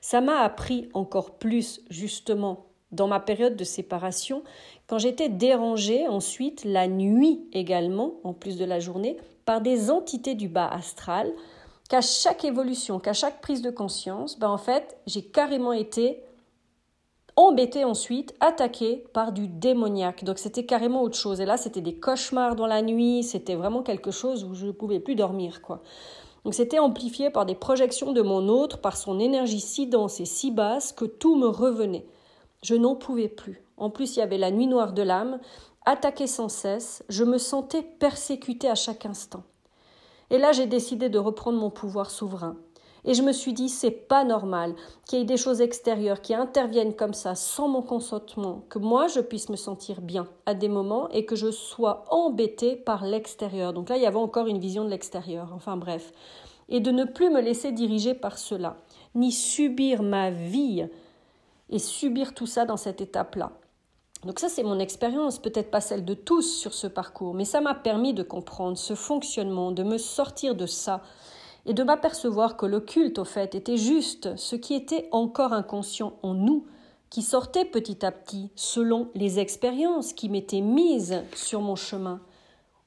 Ça 0.00 0.20
m'a 0.20 0.40
appris 0.40 0.88
encore 0.94 1.32
plus, 1.32 1.80
justement, 1.90 2.66
dans 2.90 3.08
ma 3.08 3.20
période 3.20 3.56
de 3.56 3.64
séparation, 3.64 4.42
quand 4.86 4.98
j'étais 4.98 5.28
dérangée 5.28 6.06
ensuite, 6.08 6.64
la 6.64 6.86
nuit 6.86 7.46
également, 7.52 8.14
en 8.24 8.34
plus 8.34 8.56
de 8.56 8.64
la 8.64 8.80
journée, 8.80 9.16
par 9.44 9.60
des 9.60 9.90
entités 9.90 10.34
du 10.34 10.48
bas 10.48 10.68
astral, 10.68 11.32
qu'à 11.88 12.00
chaque 12.00 12.44
évolution, 12.44 13.00
qu'à 13.00 13.12
chaque 13.12 13.40
prise 13.40 13.62
de 13.62 13.70
conscience, 13.70 14.38
ben 14.38 14.48
en 14.48 14.58
fait, 14.58 14.96
j'ai 15.06 15.22
carrément 15.22 15.72
été 15.72 16.22
embêté 17.36 17.84
ensuite, 17.84 18.34
attaqué 18.40 19.04
par 19.12 19.32
du 19.32 19.48
démoniaque. 19.48 20.24
Donc 20.24 20.38
c'était 20.38 20.66
carrément 20.66 21.02
autre 21.02 21.16
chose. 21.16 21.40
Et 21.40 21.46
là, 21.46 21.56
c'était 21.56 21.80
des 21.80 21.94
cauchemars 21.94 22.56
dans 22.56 22.66
la 22.66 22.82
nuit, 22.82 23.22
c'était 23.22 23.54
vraiment 23.54 23.82
quelque 23.82 24.10
chose 24.10 24.44
où 24.44 24.54
je 24.54 24.66
ne 24.66 24.72
pouvais 24.72 25.00
plus 25.00 25.14
dormir, 25.14 25.62
quoi. 25.62 25.82
Donc 26.44 26.54
c'était 26.54 26.78
amplifié 26.78 27.30
par 27.30 27.46
des 27.46 27.54
projections 27.54 28.12
de 28.12 28.20
mon 28.20 28.48
autre, 28.48 28.80
par 28.80 28.96
son 28.96 29.20
énergie 29.20 29.60
si 29.60 29.86
dense 29.86 30.20
et 30.20 30.24
si 30.24 30.50
basse 30.50 30.92
que 30.92 31.04
tout 31.04 31.36
me 31.36 31.46
revenait. 31.46 32.06
Je 32.62 32.74
n'en 32.74 32.96
pouvais 32.96 33.28
plus. 33.28 33.64
En 33.76 33.90
plus, 33.90 34.16
il 34.16 34.20
y 34.20 34.22
avait 34.22 34.38
la 34.38 34.50
nuit 34.50 34.66
noire 34.66 34.92
de 34.92 35.02
l'âme, 35.02 35.40
attaquée 35.84 36.26
sans 36.26 36.48
cesse, 36.48 37.04
je 37.08 37.24
me 37.24 37.38
sentais 37.38 37.82
persécutée 37.82 38.68
à 38.68 38.74
chaque 38.74 39.06
instant. 39.06 39.44
Et 40.30 40.38
là, 40.38 40.52
j'ai 40.52 40.66
décidé 40.66 41.08
de 41.08 41.18
reprendre 41.18 41.58
mon 41.58 41.70
pouvoir 41.70 42.10
souverain. 42.10 42.56
Et 43.04 43.14
je 43.14 43.22
me 43.22 43.32
suis 43.32 43.52
dit, 43.52 43.68
c'est 43.68 43.90
pas 43.90 44.24
normal 44.24 44.74
qu'il 45.06 45.18
y 45.18 45.22
ait 45.22 45.26
des 45.26 45.36
choses 45.36 45.60
extérieures 45.60 46.20
qui 46.20 46.34
interviennent 46.34 46.94
comme 46.94 47.14
ça 47.14 47.34
sans 47.34 47.68
mon 47.68 47.82
consentement, 47.82 48.64
que 48.68 48.78
moi 48.78 49.08
je 49.08 49.18
puisse 49.20 49.48
me 49.48 49.56
sentir 49.56 50.00
bien 50.00 50.28
à 50.46 50.54
des 50.54 50.68
moments 50.68 51.08
et 51.08 51.24
que 51.24 51.34
je 51.34 51.50
sois 51.50 52.04
embêtée 52.10 52.76
par 52.76 53.04
l'extérieur. 53.04 53.72
Donc 53.72 53.88
là, 53.88 53.96
il 53.96 54.02
y 54.02 54.06
avait 54.06 54.16
encore 54.16 54.46
une 54.46 54.60
vision 54.60 54.84
de 54.84 54.90
l'extérieur. 54.90 55.50
Enfin 55.54 55.76
bref. 55.76 56.12
Et 56.68 56.78
de 56.78 56.92
ne 56.92 57.04
plus 57.04 57.28
me 57.28 57.40
laisser 57.40 57.72
diriger 57.72 58.14
par 58.14 58.38
cela, 58.38 58.76
ni 59.16 59.32
subir 59.32 60.02
ma 60.02 60.30
vie 60.30 60.86
et 61.70 61.78
subir 61.80 62.34
tout 62.34 62.46
ça 62.46 62.66
dans 62.66 62.76
cette 62.76 63.00
étape-là. 63.00 63.50
Donc 64.24 64.38
ça, 64.38 64.48
c'est 64.48 64.62
mon 64.62 64.78
expérience, 64.78 65.40
peut-être 65.40 65.72
pas 65.72 65.80
celle 65.80 66.04
de 66.04 66.14
tous 66.14 66.42
sur 66.42 66.72
ce 66.72 66.86
parcours, 66.86 67.34
mais 67.34 67.44
ça 67.44 67.60
m'a 67.60 67.74
permis 67.74 68.14
de 68.14 68.22
comprendre 68.22 68.78
ce 68.78 68.94
fonctionnement, 68.94 69.72
de 69.72 69.82
me 69.82 69.98
sortir 69.98 70.54
de 70.54 70.66
ça 70.66 71.02
et 71.66 71.74
de 71.74 71.82
m'apercevoir 71.82 72.56
que 72.56 72.66
le 72.66 72.80
culte, 72.80 73.18
au 73.18 73.24
fait, 73.24 73.54
était 73.54 73.76
juste 73.76 74.36
ce 74.36 74.56
qui 74.56 74.74
était 74.74 75.08
encore 75.12 75.52
inconscient 75.52 76.18
en 76.22 76.34
nous, 76.34 76.66
qui 77.10 77.22
sortait 77.22 77.64
petit 77.64 78.04
à 78.04 78.10
petit 78.10 78.50
selon 78.56 79.10
les 79.14 79.38
expériences 79.38 80.12
qui 80.12 80.28
m'étaient 80.28 80.60
mises 80.60 81.22
sur 81.34 81.60
mon 81.60 81.76
chemin, 81.76 82.20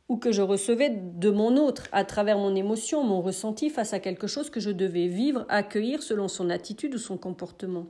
ou 0.10 0.17
que 0.17 0.32
je 0.32 0.41
recevais 0.41 0.89
de 0.89 1.29
mon 1.29 1.58
autre 1.58 1.88
à 1.91 2.03
travers 2.03 2.38
mon 2.38 2.55
émotion, 2.55 3.03
mon 3.03 3.22
ressenti 3.22 3.70
face 3.70 3.94
à 3.94 4.00
quelque 4.00 4.27
chose 4.27 4.50
que 4.50 4.60
je 4.60 4.72
devais 4.72 5.08
vivre, 5.08 5.46
accueillir 5.50 6.03
selon 6.03 6.27
son 6.27 6.50
attitude 6.50 6.96
ou 6.96 7.00
son 7.00 7.17
comportement. 7.17 7.86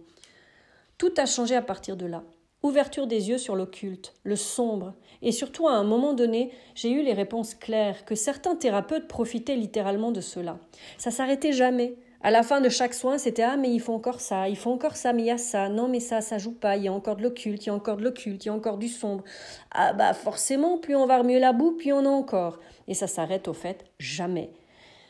Tout 0.98 1.14
a 1.18 1.26
changé 1.26 1.56
à 1.56 1.62
partir 1.62 1.98
de 1.98 2.06
là 2.06 2.24
ouverture 2.66 3.08
des 3.08 3.30
yeux 3.30 3.38
sur 3.38 3.56
l'occulte, 3.56 4.14
le 4.24 4.36
sombre, 4.36 4.94
et 5.26 5.32
surtout 5.32 5.68
à 5.68 5.74
un 5.74 5.84
moment 5.84 6.14
donné, 6.14 6.52
j'ai 6.76 6.92
eu 6.92 7.02
les 7.02 7.12
réponses 7.12 7.56
claires 7.56 8.06
que 8.06 8.16
certains 8.16 8.56
thérapeutes 8.56 9.08
profitaient 9.08 9.56
littéralement 9.56 10.12
de 10.12 10.22
cela. 10.22 10.60
Ça 10.98 11.12
s'arrêtait 11.12 11.52
jamais. 11.52 11.96
À 12.22 12.32
la 12.32 12.44
fin 12.44 12.62
de 12.62 12.70
chaque 12.70 12.94
soin, 12.94 13.18
c'était 13.18 13.44
ah 13.44 13.58
mais 13.58 13.72
il 13.72 13.80
faut 13.80 13.94
encore 13.94 14.22
ça, 14.22 14.48
il 14.48 14.56
faut 14.56 14.72
encore 14.72 14.96
ça, 14.96 15.14
mais 15.14 15.24
il 15.24 15.26
y 15.26 15.32
a 15.32 15.38
ça, 15.38 15.68
non 15.68 15.88
mais 15.88 16.00
ça, 16.00 16.22
ça 16.22 16.38
joue 16.38 16.54
pas, 16.54 16.78
il 16.78 16.84
y 16.84 16.88
a 16.88 16.94
encore 16.94 17.18
de 17.18 17.24
l'occulte, 17.24 17.66
il 17.66 17.68
y 17.68 17.70
a 17.72 17.76
encore 17.76 17.98
de 17.98 18.04
l'occulte, 18.04 18.46
il 18.46 18.48
y 18.48 18.52
a 18.52 18.54
encore 18.54 18.78
du 18.78 18.88
sombre. 18.88 19.24
Ah 19.72 19.94
bah 19.94 20.14
forcément, 20.14 20.78
plus 20.78 20.96
on 20.96 21.08
va 21.08 21.18
remuer 21.18 21.40
la 21.40 21.54
boue, 21.54 21.72
plus 21.72 21.92
on 21.92 22.06
a 22.06 22.10
encore. 22.10 22.60
Et 22.88 22.94
ça 22.94 23.08
s'arrête 23.08 23.48
au 23.48 23.54
fait 23.54 23.84
jamais. 24.00 24.52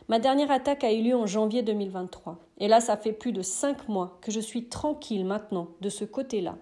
Ma 0.07 0.19
dernière 0.19 0.51
attaque 0.51 0.84
a 0.84 0.93
eu 0.93 1.01
lieu 1.01 1.15
en 1.15 1.25
janvier 1.25 1.62
2023. 1.63 2.38
Et 2.60 2.67
là, 2.67 2.79
ça 2.79 2.95
fait 2.95 3.12
plus 3.12 3.31
de 3.31 3.41
cinq 3.41 3.89
mois 3.89 4.19
que 4.22 4.31
je 4.31 4.39
suis 4.39 4.69
tranquille 4.69 5.25
maintenant 5.25 5.69
de 5.81 5.89
ce 5.89 6.05
côté-là. 6.05 6.57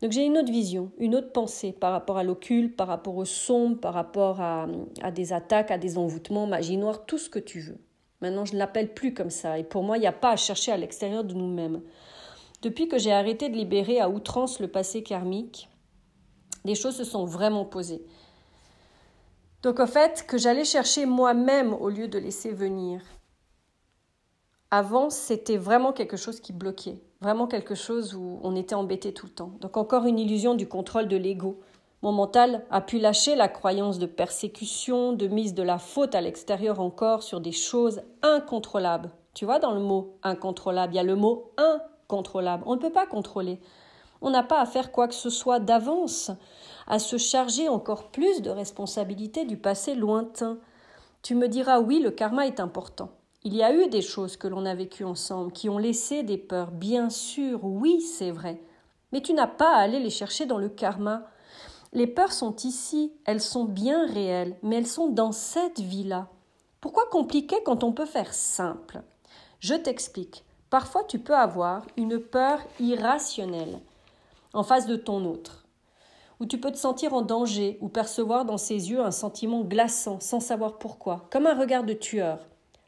Donc 0.00 0.12
j'ai 0.12 0.24
une 0.24 0.38
autre 0.38 0.52
vision, 0.52 0.92
une 0.98 1.16
autre 1.16 1.32
pensée 1.32 1.72
par 1.72 1.92
rapport 1.92 2.18
à 2.18 2.22
l'occulte, 2.22 2.76
par 2.76 2.86
rapport 2.86 3.16
au 3.16 3.24
sombre, 3.24 3.80
par 3.80 3.94
rapport 3.94 4.40
à, 4.40 4.68
des 5.12 5.32
attaques, 5.32 5.72
à 5.72 5.78
des 5.78 5.98
envoûtements, 5.98 6.46
magie 6.46 6.76
noire, 6.76 7.04
tout 7.04 7.18
ce 7.18 7.28
que 7.28 7.40
tu 7.40 7.60
veux. 7.60 7.78
Maintenant, 8.20 8.44
je 8.44 8.52
ne 8.52 8.58
l'appelle 8.58 8.94
plus 8.94 9.12
comme 9.12 9.30
ça. 9.30 9.58
Et 9.58 9.64
pour 9.64 9.82
moi, 9.82 9.96
il 9.96 10.00
n'y 10.00 10.06
a 10.06 10.12
pas 10.12 10.30
à 10.30 10.36
chercher 10.36 10.70
à 10.70 10.76
l'extérieur 10.76 11.24
de 11.24 11.34
nous-mêmes. 11.34 11.82
Depuis 12.62 12.88
que 12.88 12.98
j'ai 12.98 13.12
arrêté 13.12 13.48
de 13.48 13.56
libérer 13.56 14.00
à 14.00 14.08
outrance 14.08 14.60
le 14.60 14.68
passé 14.68 15.02
karmique, 15.02 15.68
les 16.64 16.74
choses 16.74 16.96
se 16.96 17.04
sont 17.04 17.24
vraiment 17.24 17.64
posées. 17.64 18.02
Donc, 19.62 19.80
en 19.80 19.86
fait, 19.86 20.24
que 20.28 20.38
j'allais 20.38 20.64
chercher 20.64 21.06
moi-même 21.06 21.72
au 21.72 21.88
lieu 21.88 22.06
de 22.06 22.18
laisser 22.18 22.52
venir. 22.52 23.00
Avant, 24.70 25.10
c'était 25.10 25.56
vraiment 25.56 25.92
quelque 25.92 26.16
chose 26.16 26.40
qui 26.40 26.52
bloquait 26.52 27.00
vraiment 27.20 27.46
quelque 27.46 27.74
chose 27.74 28.14
où 28.14 28.40
on 28.42 28.54
était 28.54 28.74
embêté 28.74 29.12
tout 29.12 29.26
le 29.26 29.32
temps. 29.32 29.52
Donc 29.60 29.76
encore 29.76 30.06
une 30.06 30.18
illusion 30.18 30.54
du 30.54 30.68
contrôle 30.68 31.08
de 31.08 31.16
l'ego. 31.16 31.60
Mon 32.02 32.12
mental 32.12 32.64
a 32.70 32.80
pu 32.80 32.98
lâcher 32.98 33.34
la 33.34 33.48
croyance 33.48 33.98
de 33.98 34.06
persécution, 34.06 35.12
de 35.12 35.26
mise 35.26 35.54
de 35.54 35.64
la 35.64 35.78
faute 35.78 36.14
à 36.14 36.20
l'extérieur 36.20 36.78
encore 36.78 37.24
sur 37.24 37.40
des 37.40 37.52
choses 37.52 38.02
incontrôlables. 38.22 39.10
Tu 39.34 39.44
vois, 39.44 39.58
dans 39.58 39.72
le 39.72 39.80
mot 39.80 40.16
incontrôlable, 40.22 40.94
il 40.94 40.96
y 40.96 41.00
a 41.00 41.04
le 41.04 41.16
mot 41.16 41.52
incontrôlable. 41.56 42.62
On 42.66 42.76
ne 42.76 42.80
peut 42.80 42.92
pas 42.92 43.06
contrôler. 43.06 43.60
On 44.20 44.30
n'a 44.30 44.42
pas 44.42 44.60
à 44.60 44.66
faire 44.66 44.92
quoi 44.92 45.08
que 45.08 45.14
ce 45.14 45.30
soit 45.30 45.60
d'avance, 45.60 46.30
à 46.86 46.98
se 46.98 47.18
charger 47.18 47.68
encore 47.68 48.10
plus 48.10 48.42
de 48.42 48.50
responsabilités 48.50 49.44
du 49.44 49.56
passé 49.56 49.94
lointain. 49.94 50.58
Tu 51.22 51.34
me 51.34 51.48
diras 51.48 51.80
oui, 51.80 52.00
le 52.00 52.10
karma 52.10 52.46
est 52.46 52.60
important. 52.60 53.10
Il 53.44 53.54
y 53.54 53.62
a 53.62 53.72
eu 53.72 53.86
des 53.86 54.02
choses 54.02 54.36
que 54.36 54.48
l'on 54.48 54.66
a 54.66 54.74
vécues 54.74 55.04
ensemble 55.04 55.52
qui 55.52 55.68
ont 55.68 55.78
laissé 55.78 56.24
des 56.24 56.38
peurs, 56.38 56.72
bien 56.72 57.08
sûr, 57.08 57.60
oui, 57.62 58.00
c'est 58.00 58.32
vrai. 58.32 58.60
Mais 59.12 59.22
tu 59.22 59.32
n'as 59.32 59.46
pas 59.46 59.76
à 59.76 59.80
aller 59.80 60.00
les 60.00 60.10
chercher 60.10 60.44
dans 60.44 60.58
le 60.58 60.68
karma. 60.68 61.22
Les 61.92 62.08
peurs 62.08 62.32
sont 62.32 62.56
ici, 62.56 63.12
elles 63.24 63.40
sont 63.40 63.64
bien 63.64 64.06
réelles, 64.06 64.56
mais 64.62 64.76
elles 64.76 64.88
sont 64.88 65.08
dans 65.08 65.30
cette 65.30 65.78
vie-là. 65.78 66.28
Pourquoi 66.80 67.06
compliquer 67.06 67.62
quand 67.64 67.84
on 67.84 67.92
peut 67.92 68.06
faire 68.06 68.34
simple? 68.34 69.02
Je 69.60 69.74
t'explique. 69.74 70.44
Parfois 70.68 71.04
tu 71.04 71.20
peux 71.20 71.36
avoir 71.36 71.86
une 71.96 72.18
peur 72.18 72.60
irrationnelle 72.80 73.78
en 74.52 74.64
face 74.64 74.86
de 74.86 74.96
ton 74.96 75.24
autre, 75.24 75.64
ou 76.40 76.46
tu 76.46 76.58
peux 76.58 76.72
te 76.72 76.76
sentir 76.76 77.14
en 77.14 77.22
danger 77.22 77.78
ou 77.80 77.88
percevoir 77.88 78.44
dans 78.44 78.58
ses 78.58 78.90
yeux 78.90 79.00
un 79.00 79.12
sentiment 79.12 79.62
glaçant 79.62 80.20
sans 80.20 80.40
savoir 80.40 80.78
pourquoi, 80.78 81.28
comme 81.30 81.46
un 81.46 81.58
regard 81.58 81.84
de 81.84 81.94
tueur. 81.94 82.40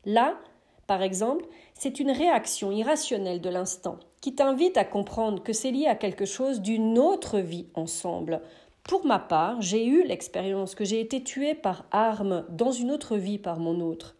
Là, 0.05 0.39
par 0.87 1.03
exemple, 1.03 1.47
c'est 1.75 2.01
une 2.01 2.11
réaction 2.11 2.73
irrationnelle 2.73 3.41
de 3.41 3.51
l'instant 3.51 3.99
qui 4.21 4.35
t'invite 4.35 4.77
à 4.77 4.85
comprendre 4.85 5.43
que 5.43 5.53
c'est 5.53 5.71
lié 5.71 5.87
à 5.87 5.95
quelque 5.95 6.25
chose 6.25 6.61
d'une 6.61 6.99
autre 6.99 7.39
vie 7.39 7.69
ensemble. 7.75 8.43
Pour 8.83 9.07
ma 9.07 9.19
part, 9.19 9.61
j'ai 9.61 9.87
eu 9.87 10.03
l'expérience 10.05 10.75
que 10.75 10.85
j'ai 10.85 11.01
été 11.01 11.23
tuée 11.23 11.55
par 11.55 11.85
arme 11.91 12.45
dans 12.49 12.73
une 12.73 12.91
autre 12.91 13.17
vie 13.17 13.39
par 13.39 13.59
mon 13.59 13.81
autre. 13.81 14.17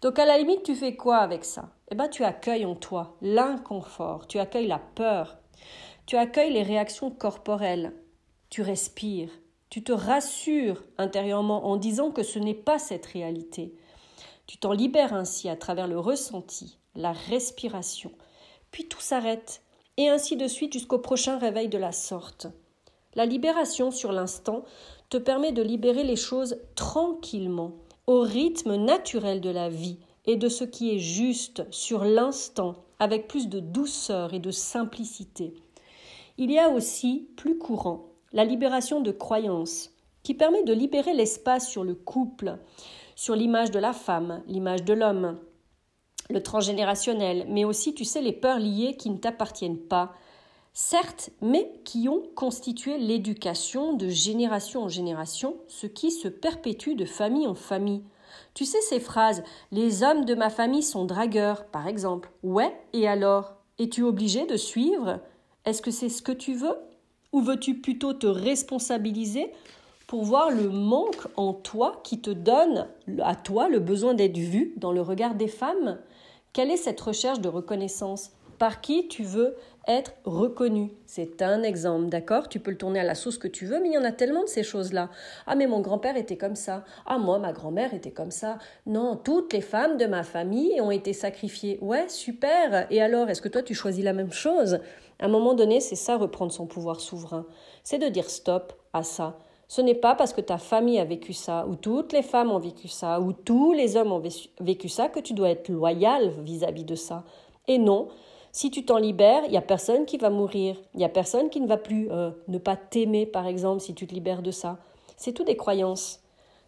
Donc 0.00 0.18
à 0.18 0.26
la 0.26 0.38
limite, 0.38 0.64
tu 0.64 0.74
fais 0.74 0.96
quoi 0.96 1.18
avec 1.18 1.44
ça? 1.44 1.70
Eh 1.90 1.94
bien, 1.94 2.08
tu 2.08 2.24
accueilles 2.24 2.66
en 2.66 2.74
toi 2.74 3.16
l'inconfort, 3.22 4.26
tu 4.26 4.38
accueilles 4.38 4.66
la 4.66 4.80
peur, 4.80 5.38
tu 6.06 6.16
accueilles 6.16 6.52
les 6.52 6.64
réactions 6.64 7.10
corporelles, 7.10 7.92
tu 8.50 8.62
respires, 8.62 9.30
tu 9.70 9.84
te 9.84 9.92
rassures 9.92 10.82
intérieurement 10.98 11.66
en 11.66 11.76
disant 11.76 12.10
que 12.10 12.22
ce 12.22 12.38
n'est 12.38 12.54
pas 12.54 12.78
cette 12.78 13.06
réalité. 13.06 13.74
Tu 14.52 14.58
t'en 14.58 14.72
libères 14.72 15.14
ainsi 15.14 15.48
à 15.48 15.56
travers 15.56 15.86
le 15.86 15.98
ressenti, 15.98 16.76
la 16.94 17.12
respiration, 17.12 18.12
puis 18.70 18.86
tout 18.86 19.00
s'arrête, 19.00 19.62
et 19.96 20.10
ainsi 20.10 20.36
de 20.36 20.46
suite 20.46 20.74
jusqu'au 20.74 20.98
prochain 20.98 21.38
réveil 21.38 21.70
de 21.70 21.78
la 21.78 21.90
sorte. 21.90 22.48
La 23.14 23.24
libération 23.24 23.90
sur 23.90 24.12
l'instant 24.12 24.66
te 25.08 25.16
permet 25.16 25.52
de 25.52 25.62
libérer 25.62 26.04
les 26.04 26.16
choses 26.16 26.58
tranquillement, 26.74 27.72
au 28.06 28.20
rythme 28.20 28.74
naturel 28.76 29.40
de 29.40 29.48
la 29.48 29.70
vie 29.70 29.96
et 30.26 30.36
de 30.36 30.50
ce 30.50 30.64
qui 30.64 30.94
est 30.94 30.98
juste 30.98 31.64
sur 31.70 32.04
l'instant, 32.04 32.74
avec 32.98 33.28
plus 33.28 33.48
de 33.48 33.58
douceur 33.58 34.34
et 34.34 34.38
de 34.38 34.50
simplicité. 34.50 35.54
Il 36.36 36.50
y 36.50 36.58
a 36.58 36.68
aussi, 36.68 37.26
plus 37.38 37.56
courant, 37.56 38.10
la 38.34 38.44
libération 38.44 39.00
de 39.00 39.12
croyances, 39.12 39.92
qui 40.22 40.34
permet 40.34 40.62
de 40.62 40.74
libérer 40.74 41.14
l'espace 41.14 41.70
sur 41.70 41.84
le 41.84 41.94
couple, 41.94 42.58
sur 43.22 43.36
l'image 43.36 43.70
de 43.70 43.78
la 43.78 43.92
femme, 43.92 44.42
l'image 44.48 44.82
de 44.82 44.94
l'homme, 44.94 45.38
le 46.28 46.42
transgénérationnel, 46.42 47.46
mais 47.48 47.64
aussi, 47.64 47.94
tu 47.94 48.04
sais, 48.04 48.20
les 48.20 48.32
peurs 48.32 48.58
liées 48.58 48.96
qui 48.96 49.10
ne 49.10 49.16
t'appartiennent 49.16 49.78
pas, 49.78 50.12
certes, 50.72 51.30
mais 51.40 51.70
qui 51.84 52.08
ont 52.08 52.24
constitué 52.34 52.98
l'éducation 52.98 53.92
de 53.92 54.08
génération 54.08 54.82
en 54.82 54.88
génération, 54.88 55.54
ce 55.68 55.86
qui 55.86 56.10
se 56.10 56.26
perpétue 56.26 56.96
de 56.96 57.04
famille 57.04 57.46
en 57.46 57.54
famille. 57.54 58.02
Tu 58.54 58.64
sais 58.64 58.80
ces 58.80 58.98
phrases 58.98 59.44
Les 59.70 60.02
hommes 60.02 60.24
de 60.24 60.34
ma 60.34 60.50
famille 60.50 60.82
sont 60.82 61.04
dragueurs, 61.04 61.66
par 61.66 61.86
exemple. 61.86 62.28
Ouais, 62.42 62.76
et 62.92 63.06
alors? 63.06 63.52
Es-tu 63.78 64.02
obligé 64.02 64.46
de 64.46 64.56
suivre? 64.56 65.20
Est-ce 65.64 65.80
que 65.80 65.92
c'est 65.92 66.08
ce 66.08 66.22
que 66.22 66.32
tu 66.32 66.54
veux? 66.54 66.76
Ou 67.30 67.40
veux-tu 67.40 67.76
plutôt 67.76 68.14
te 68.14 68.26
responsabiliser 68.26 69.52
pour 70.12 70.24
voir 70.24 70.50
le 70.50 70.68
manque 70.68 71.26
en 71.38 71.54
toi 71.54 72.02
qui 72.04 72.20
te 72.20 72.28
donne 72.28 72.86
à 73.22 73.34
toi 73.34 73.70
le 73.70 73.78
besoin 73.78 74.12
d'être 74.12 74.36
vu 74.36 74.74
dans 74.76 74.92
le 74.92 75.00
regard 75.00 75.34
des 75.34 75.48
femmes 75.48 75.96
Quelle 76.52 76.70
est 76.70 76.76
cette 76.76 77.00
recherche 77.00 77.40
de 77.40 77.48
reconnaissance? 77.48 78.32
Par 78.58 78.82
qui 78.82 79.08
tu 79.08 79.22
veux 79.22 79.56
être 79.88 80.12
reconnu? 80.26 80.90
C'est 81.06 81.40
un 81.40 81.62
exemple, 81.62 82.10
d'accord? 82.10 82.50
Tu 82.50 82.60
peux 82.60 82.72
le 82.72 82.76
tourner 82.76 83.00
à 83.00 83.04
la 83.04 83.14
sauce 83.14 83.38
que 83.38 83.48
tu 83.48 83.64
veux, 83.64 83.80
mais 83.80 83.88
il 83.88 83.94
y 83.94 83.98
en 83.98 84.04
a 84.04 84.12
tellement 84.12 84.42
de 84.42 84.48
ces 84.48 84.62
choses-là. 84.62 85.08
Ah, 85.46 85.54
mais 85.54 85.66
mon 85.66 85.80
grand-père 85.80 86.18
était 86.18 86.36
comme 86.36 86.56
ça. 86.56 86.84
Ah, 87.06 87.16
moi, 87.16 87.38
ma 87.38 87.54
grand-mère 87.54 87.94
était 87.94 88.12
comme 88.12 88.30
ça. 88.30 88.58
Non, 88.84 89.16
toutes 89.16 89.54
les 89.54 89.62
femmes 89.62 89.96
de 89.96 90.04
ma 90.04 90.24
famille 90.24 90.78
ont 90.82 90.90
été 90.90 91.14
sacrifiées. 91.14 91.78
Ouais, 91.80 92.10
super. 92.10 92.86
Et 92.90 93.00
alors, 93.00 93.30
est-ce 93.30 93.40
que 93.40 93.48
toi, 93.48 93.62
tu 93.62 93.74
choisis 93.74 94.04
la 94.04 94.12
même 94.12 94.32
chose? 94.32 94.80
À 95.20 95.24
un 95.24 95.28
moment 95.28 95.54
donné, 95.54 95.80
c'est 95.80 95.96
ça, 95.96 96.18
reprendre 96.18 96.52
son 96.52 96.66
pouvoir 96.66 97.00
souverain. 97.00 97.46
C'est 97.82 97.98
de 97.98 98.08
dire 98.08 98.28
stop 98.28 98.74
à 98.92 99.04
ça. 99.04 99.38
Ce 99.72 99.80
n'est 99.80 99.94
pas 99.94 100.14
parce 100.14 100.34
que 100.34 100.42
ta 100.42 100.58
famille 100.58 100.98
a 100.98 101.04
vécu 101.06 101.32
ça, 101.32 101.66
ou 101.66 101.76
toutes 101.76 102.12
les 102.12 102.20
femmes 102.20 102.52
ont 102.52 102.58
vécu 102.58 102.88
ça, 102.88 103.22
ou 103.22 103.32
tous 103.32 103.72
les 103.72 103.96
hommes 103.96 104.12
ont 104.12 104.22
vécu 104.60 104.90
ça, 104.90 105.08
que 105.08 105.18
tu 105.18 105.32
dois 105.32 105.48
être 105.48 105.70
loyal 105.70 106.28
vis-à-vis 106.42 106.82
-vis 106.82 106.84
de 106.84 106.94
ça. 106.94 107.24
Et 107.68 107.78
non, 107.78 108.08
si 108.52 108.70
tu 108.70 108.84
t'en 108.84 108.98
libères, 108.98 109.44
il 109.46 109.50
n'y 109.52 109.56
a 109.56 109.62
personne 109.62 110.04
qui 110.04 110.18
va 110.18 110.28
mourir. 110.28 110.76
Il 110.92 110.98
n'y 110.98 111.06
a 111.06 111.08
personne 111.08 111.48
qui 111.48 111.58
ne 111.58 111.66
va 111.66 111.78
plus 111.78 112.10
euh, 112.10 112.32
ne 112.48 112.58
pas 112.58 112.76
t'aimer, 112.76 113.24
par 113.24 113.46
exemple, 113.46 113.80
si 113.80 113.94
tu 113.94 114.06
te 114.06 114.12
libères 114.12 114.42
de 114.42 114.50
ça. 114.50 114.76
C'est 115.16 115.32
tout 115.32 115.44
des 115.44 115.56
croyances. 115.56 116.20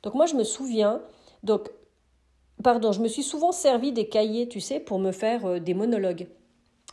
Donc 0.02 0.14
moi, 0.14 0.24
je 0.24 0.34
me 0.34 0.44
souviens, 0.44 1.02
donc, 1.42 1.70
pardon, 2.62 2.90
je 2.90 3.02
me 3.02 3.08
suis 3.08 3.22
souvent 3.22 3.52
servi 3.52 3.92
des 3.92 4.08
cahiers, 4.08 4.48
tu 4.48 4.60
sais, 4.60 4.80
pour 4.80 4.98
me 4.98 5.12
faire 5.12 5.44
euh, 5.44 5.60
des 5.60 5.74
monologues. 5.74 6.26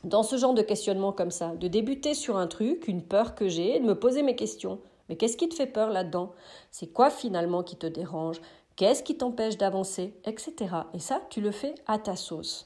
Dans 0.03 0.23
ce 0.23 0.35
genre 0.35 0.55
de 0.55 0.61
questionnement 0.61 1.13
comme 1.13 1.31
ça, 1.31 1.55
de 1.55 1.69
débuter 1.69 2.13
sur 2.15 2.35
un 2.35 2.47
truc, 2.47 2.89
une 2.89 3.01
peur 3.01 3.33
que 3.33 3.47
j'ai, 3.47 3.77
et 3.77 3.79
de 3.79 3.85
me 3.85 3.97
poser 3.97 4.23
mes 4.23 4.35
questions. 4.35 4.79
Mais 5.11 5.17
qu'est-ce 5.17 5.35
qui 5.35 5.49
te 5.49 5.55
fait 5.55 5.67
peur 5.67 5.89
là-dedans? 5.89 6.31
C'est 6.71 6.93
quoi 6.93 7.09
finalement 7.09 7.63
qui 7.63 7.75
te 7.75 7.85
dérange? 7.85 8.39
Qu'est-ce 8.77 9.03
qui 9.03 9.17
t'empêche 9.17 9.57
d'avancer? 9.57 10.15
Etc. 10.23 10.53
Et 10.93 10.99
ça, 10.99 11.21
tu 11.29 11.41
le 11.41 11.51
fais 11.51 11.75
à 11.85 11.99
ta 11.99 12.15
sauce. 12.15 12.65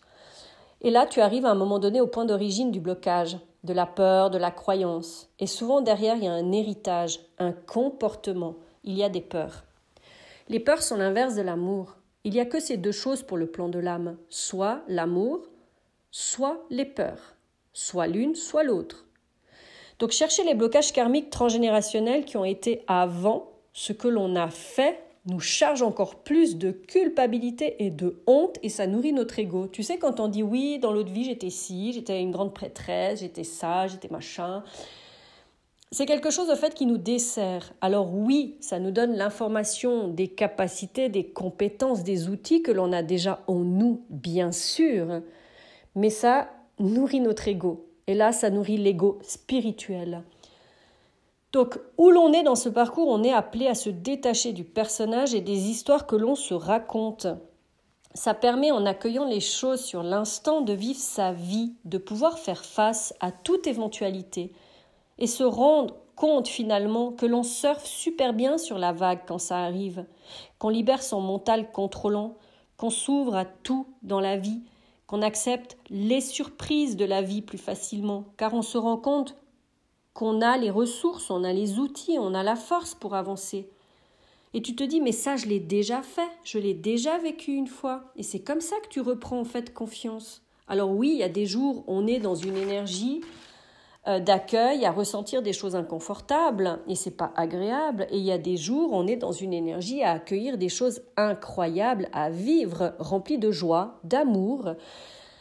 Et 0.82 0.92
là, 0.92 1.08
tu 1.08 1.22
arrives 1.22 1.48
à 1.48 1.50
un 1.50 1.56
moment 1.56 1.80
donné 1.80 2.02
au 2.02 2.06
point 2.06 2.26
d'origine 2.26 2.70
du 2.70 2.80
blocage, 2.80 3.40
de 3.64 3.74
la 3.74 3.88
peur, 3.88 4.30
de 4.30 4.38
la 4.38 4.52
croyance. 4.52 5.28
Et 5.40 5.48
souvent 5.48 5.82
derrière, 5.82 6.18
il 6.18 6.26
y 6.26 6.28
a 6.28 6.34
un 6.34 6.52
héritage, 6.52 7.20
un 7.40 7.52
comportement. 7.52 8.58
Il 8.84 8.94
y 8.96 9.04
a 9.04 9.10
des 9.10 9.22
peurs. 9.22 9.64
Les 10.48 10.60
peurs 10.60 10.84
sont 10.84 10.98
l'inverse 10.98 11.34
de 11.34 11.42
l'amour. 11.42 11.96
Il 12.26 12.34
n'y 12.34 12.40
a 12.40 12.46
que 12.46 12.60
ces 12.60 12.78
deux 12.78 12.92
choses 12.92 13.24
pour 13.24 13.38
le 13.38 13.48
plan 13.48 13.70
de 13.70 13.80
l'âme, 13.80 14.18
soit 14.30 14.84
l'amour, 14.88 15.40
soit 16.12 16.64
les 16.70 16.86
peurs, 16.86 17.38
soit 17.74 18.06
l'une, 18.06 18.36
soit 18.36 18.64
l'autre. 18.64 19.05
Donc 20.00 20.12
chercher 20.12 20.44
les 20.44 20.56
blocages 20.56 20.92
karmiques 20.92 21.30
transgénérationnels 21.30 22.26
qui 22.26 22.38
ont 22.38 22.46
été 22.46 22.84
avant 22.88 23.52
ce 23.74 23.94
que 23.94 24.08
l'on 24.08 24.36
a 24.36 24.50
fait 24.50 25.02
nous 25.28 25.40
charge 25.40 25.82
encore 25.82 26.18
plus 26.18 26.58
de 26.58 26.72
culpabilité 26.72 27.84
et 27.84 27.90
de 27.90 28.22
honte 28.28 28.58
et 28.62 28.70
ça 28.70 28.86
nourrit 28.86 29.14
notre 29.14 29.40
ego. 29.40 29.68
Tu 29.68 29.82
sais, 29.82 29.98
quand 29.98 30.20
on 30.20 30.28
dit 30.28 30.44
oui, 30.44 30.78
dans 30.80 30.92
l'autre 30.92 31.12
vie 31.12 31.24
j'étais 31.24 31.50
ci, 31.50 31.94
j'étais 31.94 32.22
une 32.22 32.32
grande 32.32 32.54
prêtresse, 32.54 33.22
j'étais 33.22 33.44
ça, 33.44 33.88
j'étais 33.88 34.10
machin, 34.10 34.64
c'est 35.92 36.06
quelque 36.06 36.30
chose 36.30 36.50
au 36.50 36.56
fait 36.56 36.74
qui 36.74 36.86
nous 36.86 36.98
dessert. 36.98 37.74
Alors 37.80 38.14
oui, 38.14 38.58
ça 38.60 38.80
nous 38.80 38.92
donne 38.92 39.16
l'information 39.16 40.10
des 40.10 40.28
capacités, 40.28 41.10
des 41.10 41.26
compétences, 41.26 42.04
des 42.04 42.28
outils 42.28 42.62
que 42.62 42.72
l'on 42.72 42.92
a 42.92 43.02
déjà 43.02 43.44
en 43.48 43.60
nous, 43.60 44.02
bien 44.10 44.52
sûr, 44.52 45.22
mais 45.96 46.10
ça 46.10 46.50
nourrit 46.80 47.22
notre 47.22 47.48
ego. 47.48 47.85
Et 48.08 48.14
là, 48.14 48.32
ça 48.32 48.50
nourrit 48.50 48.78
l'ego 48.78 49.20
spirituel. 49.22 50.24
Donc, 51.52 51.80
où 51.98 52.12
l'on 52.12 52.34
est 52.34 52.44
dans 52.44 52.56
ce 52.56 52.70
parcours, 52.70 53.08
on 53.08 53.24
est 53.24 53.32
appelé 53.32 53.68
à 53.68 53.76
se 53.76 53.90
détacher 53.90 54.52
du 54.52 54.64
personnage 54.64 55.34
et 55.34 55.42
des 55.42 55.70
histoires 55.70 56.06
que 56.06 56.16
l'on 56.16 56.36
se 56.36 56.54
raconte. 56.54 57.28
Ça 58.14 58.34
permet, 58.34 58.72
en 58.72 58.86
accueillant 58.86 59.26
les 59.26 59.40
choses 59.40 59.82
sur 59.82 60.04
l'instant, 60.04 60.62
de 60.62 60.74
vivre 60.74 61.00
sa 61.00 61.32
vie, 61.32 61.74
de 61.86 61.98
pouvoir 61.98 62.40
faire 62.40 62.66
face 62.66 63.14
à 63.22 63.32
toute 63.32 63.68
éventualité 63.68 64.52
et 65.18 65.28
se 65.28 65.44
rendre 65.44 65.96
compte 66.16 66.48
finalement 66.48 67.12
que 67.12 67.26
l'on 67.26 67.44
surfe 67.44 67.86
super 67.86 68.34
bien 68.34 68.58
sur 68.58 68.78
la 68.78 68.94
vague 68.94 69.22
quand 69.28 69.40
ça 69.40 69.60
arrive, 69.60 70.06
qu'on 70.60 70.70
libère 70.70 71.04
son 71.04 71.22
mental 71.22 71.72
contrôlant, 71.72 72.36
qu'on 72.78 72.90
s'ouvre 72.90 73.36
à 73.36 73.46
tout 73.46 73.88
dans 74.02 74.20
la 74.20 74.38
vie, 74.38 74.62
qu'on 75.08 75.22
accepte 75.22 75.78
les 75.90 76.22
surprises 76.22 76.96
de 76.96 77.06
la 77.06 77.22
vie 77.22 77.42
plus 77.42 77.58
facilement, 77.58 78.26
car 78.38 78.54
on 78.54 78.62
se 78.62 78.78
rend 78.78 78.98
compte 78.98 79.36
qu'on 80.14 80.42
a 80.42 80.58
les 80.58 80.70
ressources, 80.70 81.30
on 81.30 81.44
a 81.44 81.54
les 81.54 81.78
outils, 81.80 82.18
on 82.20 82.34
a 82.34 82.44
la 82.44 82.56
force 82.56 82.96
pour 82.96 83.16
avancer. 83.16 83.70
Et 84.54 84.62
tu 84.62 84.74
te 84.74 84.84
dis, 84.84 85.02
mais 85.02 85.12
ça, 85.12 85.36
je 85.36 85.48
l'ai 85.48 85.60
déjà 85.60 86.02
fait, 86.02 86.30
je 86.46 86.58
l'ai 86.58 86.74
déjà 86.74 87.18
vécu 87.18 87.52
une 87.52 87.68
fois. 87.68 88.06
Et 88.16 88.24
c'est 88.24 88.40
comme 88.40 88.62
ça 88.62 88.78
que 88.82 88.88
tu 88.88 89.02
reprends 89.02 89.40
en 89.40 89.46
fait 89.46 89.74
confiance. 89.74 90.42
Alors 90.68 90.92
oui, 90.92 91.10
il 91.10 91.18
y 91.18 91.24
a 91.24 91.30
des 91.30 91.46
jours, 91.46 91.84
on 91.88 92.08
est 92.08 92.20
dans 92.20 92.36
une 92.36 92.56
énergie 92.56 93.22
d'accueil, 94.08 94.86
à 94.86 94.92
ressentir 94.92 95.42
des 95.42 95.54
choses 95.54 95.76
inconfortables, 95.76 96.80
et 96.88 96.96
c'est 96.96 97.18
pas 97.18 97.32
agréable. 97.36 98.08
Et 98.12 98.18
il 98.18 98.24
y 98.24 98.32
a 98.32 98.38
des 98.38 98.58
jours, 98.58 98.90
on 98.94 99.08
est 99.08 99.16
dans 99.16 99.32
une 99.32 99.54
énergie 99.54 100.04
à 100.04 100.12
accueillir 100.12 100.58
des 100.58 100.70
choses 100.70 101.02
incroyables, 101.18 102.08
à 102.14 102.30
vivre, 102.30 102.94
remplie 103.00 103.40
de 103.40 103.52
joie, 103.52 104.00
d'amour, 104.04 104.76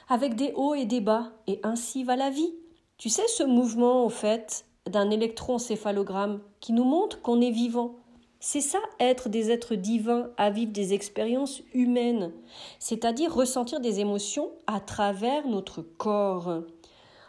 avec 0.08 0.34
des 0.34 0.52
hauts 0.54 0.74
et 0.74 0.86
des 0.86 1.00
bas. 1.00 1.32
Et 1.46 1.60
ainsi 1.62 2.04
va 2.04 2.16
la 2.16 2.30
vie. 2.30 2.54
Tu 2.96 3.08
sais 3.08 3.26
ce 3.28 3.42
mouvement, 3.42 4.04
au 4.04 4.08
fait, 4.08 4.64
d'un 4.90 5.10
électroencéphalogramme 5.10 6.40
qui 6.60 6.72
nous 6.72 6.84
montre 6.84 7.20
qu'on 7.20 7.40
est 7.40 7.50
vivant. 7.50 7.96
C'est 8.40 8.60
ça 8.60 8.78
être 9.00 9.30
des 9.30 9.50
êtres 9.50 9.74
divins, 9.74 10.28
à 10.36 10.50
vivre 10.50 10.70
des 10.70 10.92
expériences 10.92 11.62
humaines, 11.72 12.32
c'est-à-dire 12.78 13.34
ressentir 13.34 13.80
des 13.80 14.00
émotions 14.00 14.50
à 14.66 14.80
travers 14.80 15.46
notre 15.48 15.80
corps. 15.80 16.64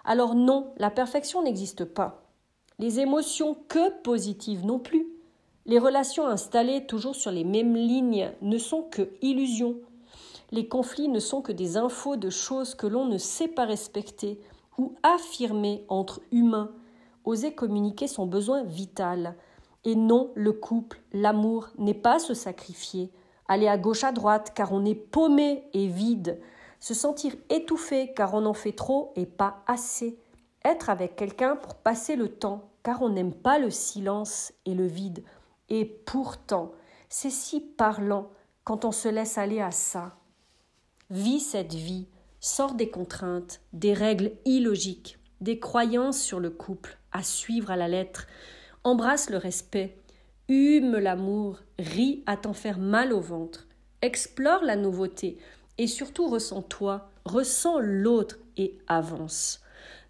Alors 0.05 0.35
non, 0.35 0.71
la 0.77 0.91
perfection 0.91 1.41
n'existe 1.41 1.83
pas. 1.83 2.23
Les 2.77 2.99
émotions 2.99 3.57
que 3.67 3.89
positives 4.01 4.65
non 4.65 4.77
plus. 4.77 5.07
Les 5.65 5.79
relations 5.79 6.27
installées 6.27 6.85
toujours 6.85 7.15
sur 7.15 7.31
les 7.31 7.43
mêmes 7.43 7.75
lignes 7.75 8.31
ne 8.41 8.59
sont 8.59 8.83
que 8.83 9.09
illusions. 9.23 9.77
Les 10.51 10.67
conflits 10.67 11.07
ne 11.07 11.19
sont 11.19 11.41
que 11.41 11.51
des 11.51 11.75
infos 11.75 12.17
de 12.17 12.29
choses 12.29 12.75
que 12.75 12.85
l'on 12.85 13.05
ne 13.05 13.17
sait 13.17 13.47
pas 13.47 13.65
respecter, 13.65 14.39
ou 14.77 14.93
affirmer 15.03 15.85
entre 15.87 16.21
humains, 16.31 16.71
oser 17.23 17.53
communiquer 17.53 18.07
son 18.07 18.27
besoin 18.27 18.63
vital. 18.63 19.35
Et 19.85 19.95
non, 19.95 20.31
le 20.35 20.51
couple, 20.51 21.01
l'amour 21.13 21.69
n'est 21.77 21.93
pas 21.93 22.19
se 22.19 22.33
sacrifier, 22.33 23.11
aller 23.47 23.67
à 23.67 23.77
gauche 23.77 24.03
à 24.03 24.11
droite 24.11 24.51
car 24.53 24.73
on 24.73 24.85
est 24.85 24.95
paumé 24.95 25.63
et 25.73 25.87
vide, 25.87 26.39
se 26.85 26.93
sentir 26.93 27.33
étouffé 27.49 28.13
car 28.15 28.35
on 28.35 28.45
en 28.45 28.53
fait 28.53 28.71
trop 28.71 29.11
et 29.15 29.25
pas 29.25 29.63
assez, 29.65 30.19
être 30.63 30.91
avec 30.91 31.15
quelqu'un 31.15 31.55
pour 31.55 31.73
passer 31.73 32.15
le 32.15 32.29
temps 32.29 32.69
car 32.83 33.01
on 33.01 33.09
n'aime 33.09 33.33
pas 33.33 33.57
le 33.57 33.71
silence 33.71 34.53
et 34.67 34.75
le 34.75 34.85
vide. 34.85 35.23
Et 35.69 35.83
pourtant, 35.83 36.73
c'est 37.09 37.31
si 37.31 37.59
parlant 37.59 38.29
quand 38.63 38.85
on 38.85 38.91
se 38.91 39.07
laisse 39.07 39.39
aller 39.39 39.61
à 39.61 39.71
ça. 39.71 40.19
Vis 41.09 41.39
cette 41.39 41.73
vie, 41.73 42.07
sors 42.39 42.75
des 42.75 42.91
contraintes, 42.91 43.61
des 43.73 43.93
règles 43.93 44.33
illogiques, 44.45 45.17
des 45.41 45.57
croyances 45.57 46.21
sur 46.21 46.39
le 46.39 46.51
couple 46.51 46.99
à 47.11 47.23
suivre 47.23 47.71
à 47.71 47.77
la 47.77 47.87
lettre, 47.87 48.27
embrasse 48.83 49.31
le 49.31 49.37
respect, 49.37 49.97
hume 50.49 50.99
l'amour, 50.99 51.61
ris 51.79 52.23
à 52.27 52.37
t'en 52.37 52.53
faire 52.53 52.77
mal 52.77 53.11
au 53.11 53.21
ventre, 53.21 53.65
explore 54.03 54.63
la 54.63 54.75
nouveauté 54.75 55.39
et 55.77 55.87
surtout 55.87 56.27
ressens-toi, 56.27 57.09
ressens 57.25 57.79
l'autre 57.79 58.37
et 58.57 58.77
avance. 58.87 59.61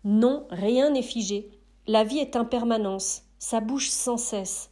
Non, 0.04 0.46
rien 0.50 0.92
n'est 0.92 1.02
figé. 1.02 1.50
La 1.88 2.04
vie 2.04 2.20
est 2.20 2.36
impermanence, 2.36 3.24
ça 3.40 3.60
bouge 3.60 3.90
sans 3.90 4.18
cesse. 4.18 4.70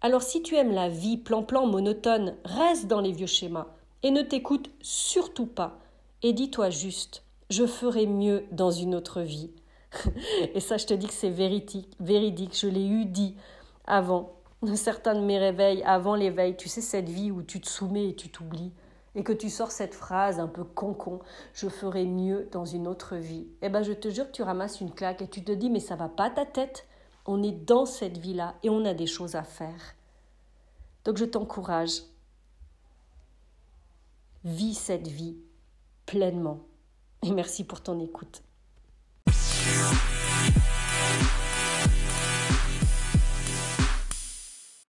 Alors 0.00 0.22
si 0.22 0.42
tu 0.42 0.54
aimes 0.54 0.72
la 0.72 0.88
vie 0.88 1.16
plan-plan 1.16 1.66
monotone, 1.66 2.36
reste 2.44 2.86
dans 2.86 3.00
les 3.00 3.12
vieux 3.12 3.26
schémas 3.26 3.68
et 4.02 4.10
ne 4.10 4.22
t'écoute 4.22 4.70
surtout 4.80 5.46
pas. 5.46 5.78
Et 6.22 6.32
dis-toi 6.32 6.70
juste, 6.70 7.24
je 7.50 7.66
ferai 7.66 8.06
mieux 8.06 8.44
dans 8.52 8.70
une 8.70 8.94
autre 8.94 9.22
vie. 9.22 9.50
et 10.54 10.60
ça, 10.60 10.76
je 10.76 10.86
te 10.86 10.94
dis 10.94 11.06
que 11.06 11.12
c'est 11.12 11.30
véridique, 11.30 11.90
véridique. 12.00 12.58
Je 12.58 12.68
l'ai 12.68 12.86
eu 12.86 13.04
dit 13.04 13.34
avant 13.86 14.32
certains 14.74 15.14
de 15.14 15.20
mes 15.20 15.38
réveils, 15.38 15.82
avant 15.84 16.14
l'éveil. 16.14 16.56
Tu 16.56 16.68
sais, 16.68 16.80
cette 16.80 17.08
vie 17.08 17.30
où 17.30 17.42
tu 17.42 17.60
te 17.60 17.68
soumets 17.68 18.08
et 18.08 18.14
tu 18.14 18.28
t'oublies 18.28 18.72
et 19.16 19.24
que 19.24 19.32
tu 19.32 19.50
sors 19.50 19.72
cette 19.72 19.94
phrase 19.94 20.38
un 20.38 20.46
peu 20.46 20.62
con-con, 20.62 21.20
je 21.54 21.68
ferai 21.68 22.04
mieux 22.04 22.48
dans 22.52 22.66
une 22.66 22.86
autre 22.86 23.16
vie, 23.16 23.48
eh 23.62 23.68
ben 23.70 23.82
je 23.82 23.92
te 23.92 24.08
jure 24.08 24.26
que 24.26 24.32
tu 24.32 24.42
ramasses 24.42 24.80
une 24.80 24.92
claque 24.92 25.22
et 25.22 25.28
tu 25.28 25.42
te 25.42 25.52
dis 25.52 25.70
mais 25.70 25.80
ça 25.80 25.96
va 25.96 26.08
pas 26.08 26.30
ta 26.30 26.46
tête. 26.46 26.86
On 27.28 27.42
est 27.42 27.50
dans 27.66 27.86
cette 27.86 28.18
vie-là 28.18 28.54
et 28.62 28.70
on 28.70 28.84
a 28.84 28.94
des 28.94 29.06
choses 29.06 29.34
à 29.34 29.42
faire. 29.42 29.96
Donc 31.04 31.16
je 31.16 31.24
t'encourage. 31.24 32.02
Vis 34.44 34.74
cette 34.74 35.08
vie 35.08 35.36
pleinement. 36.04 36.60
Et 37.24 37.32
merci 37.32 37.64
pour 37.64 37.80
ton 37.80 37.98
écoute. 37.98 38.42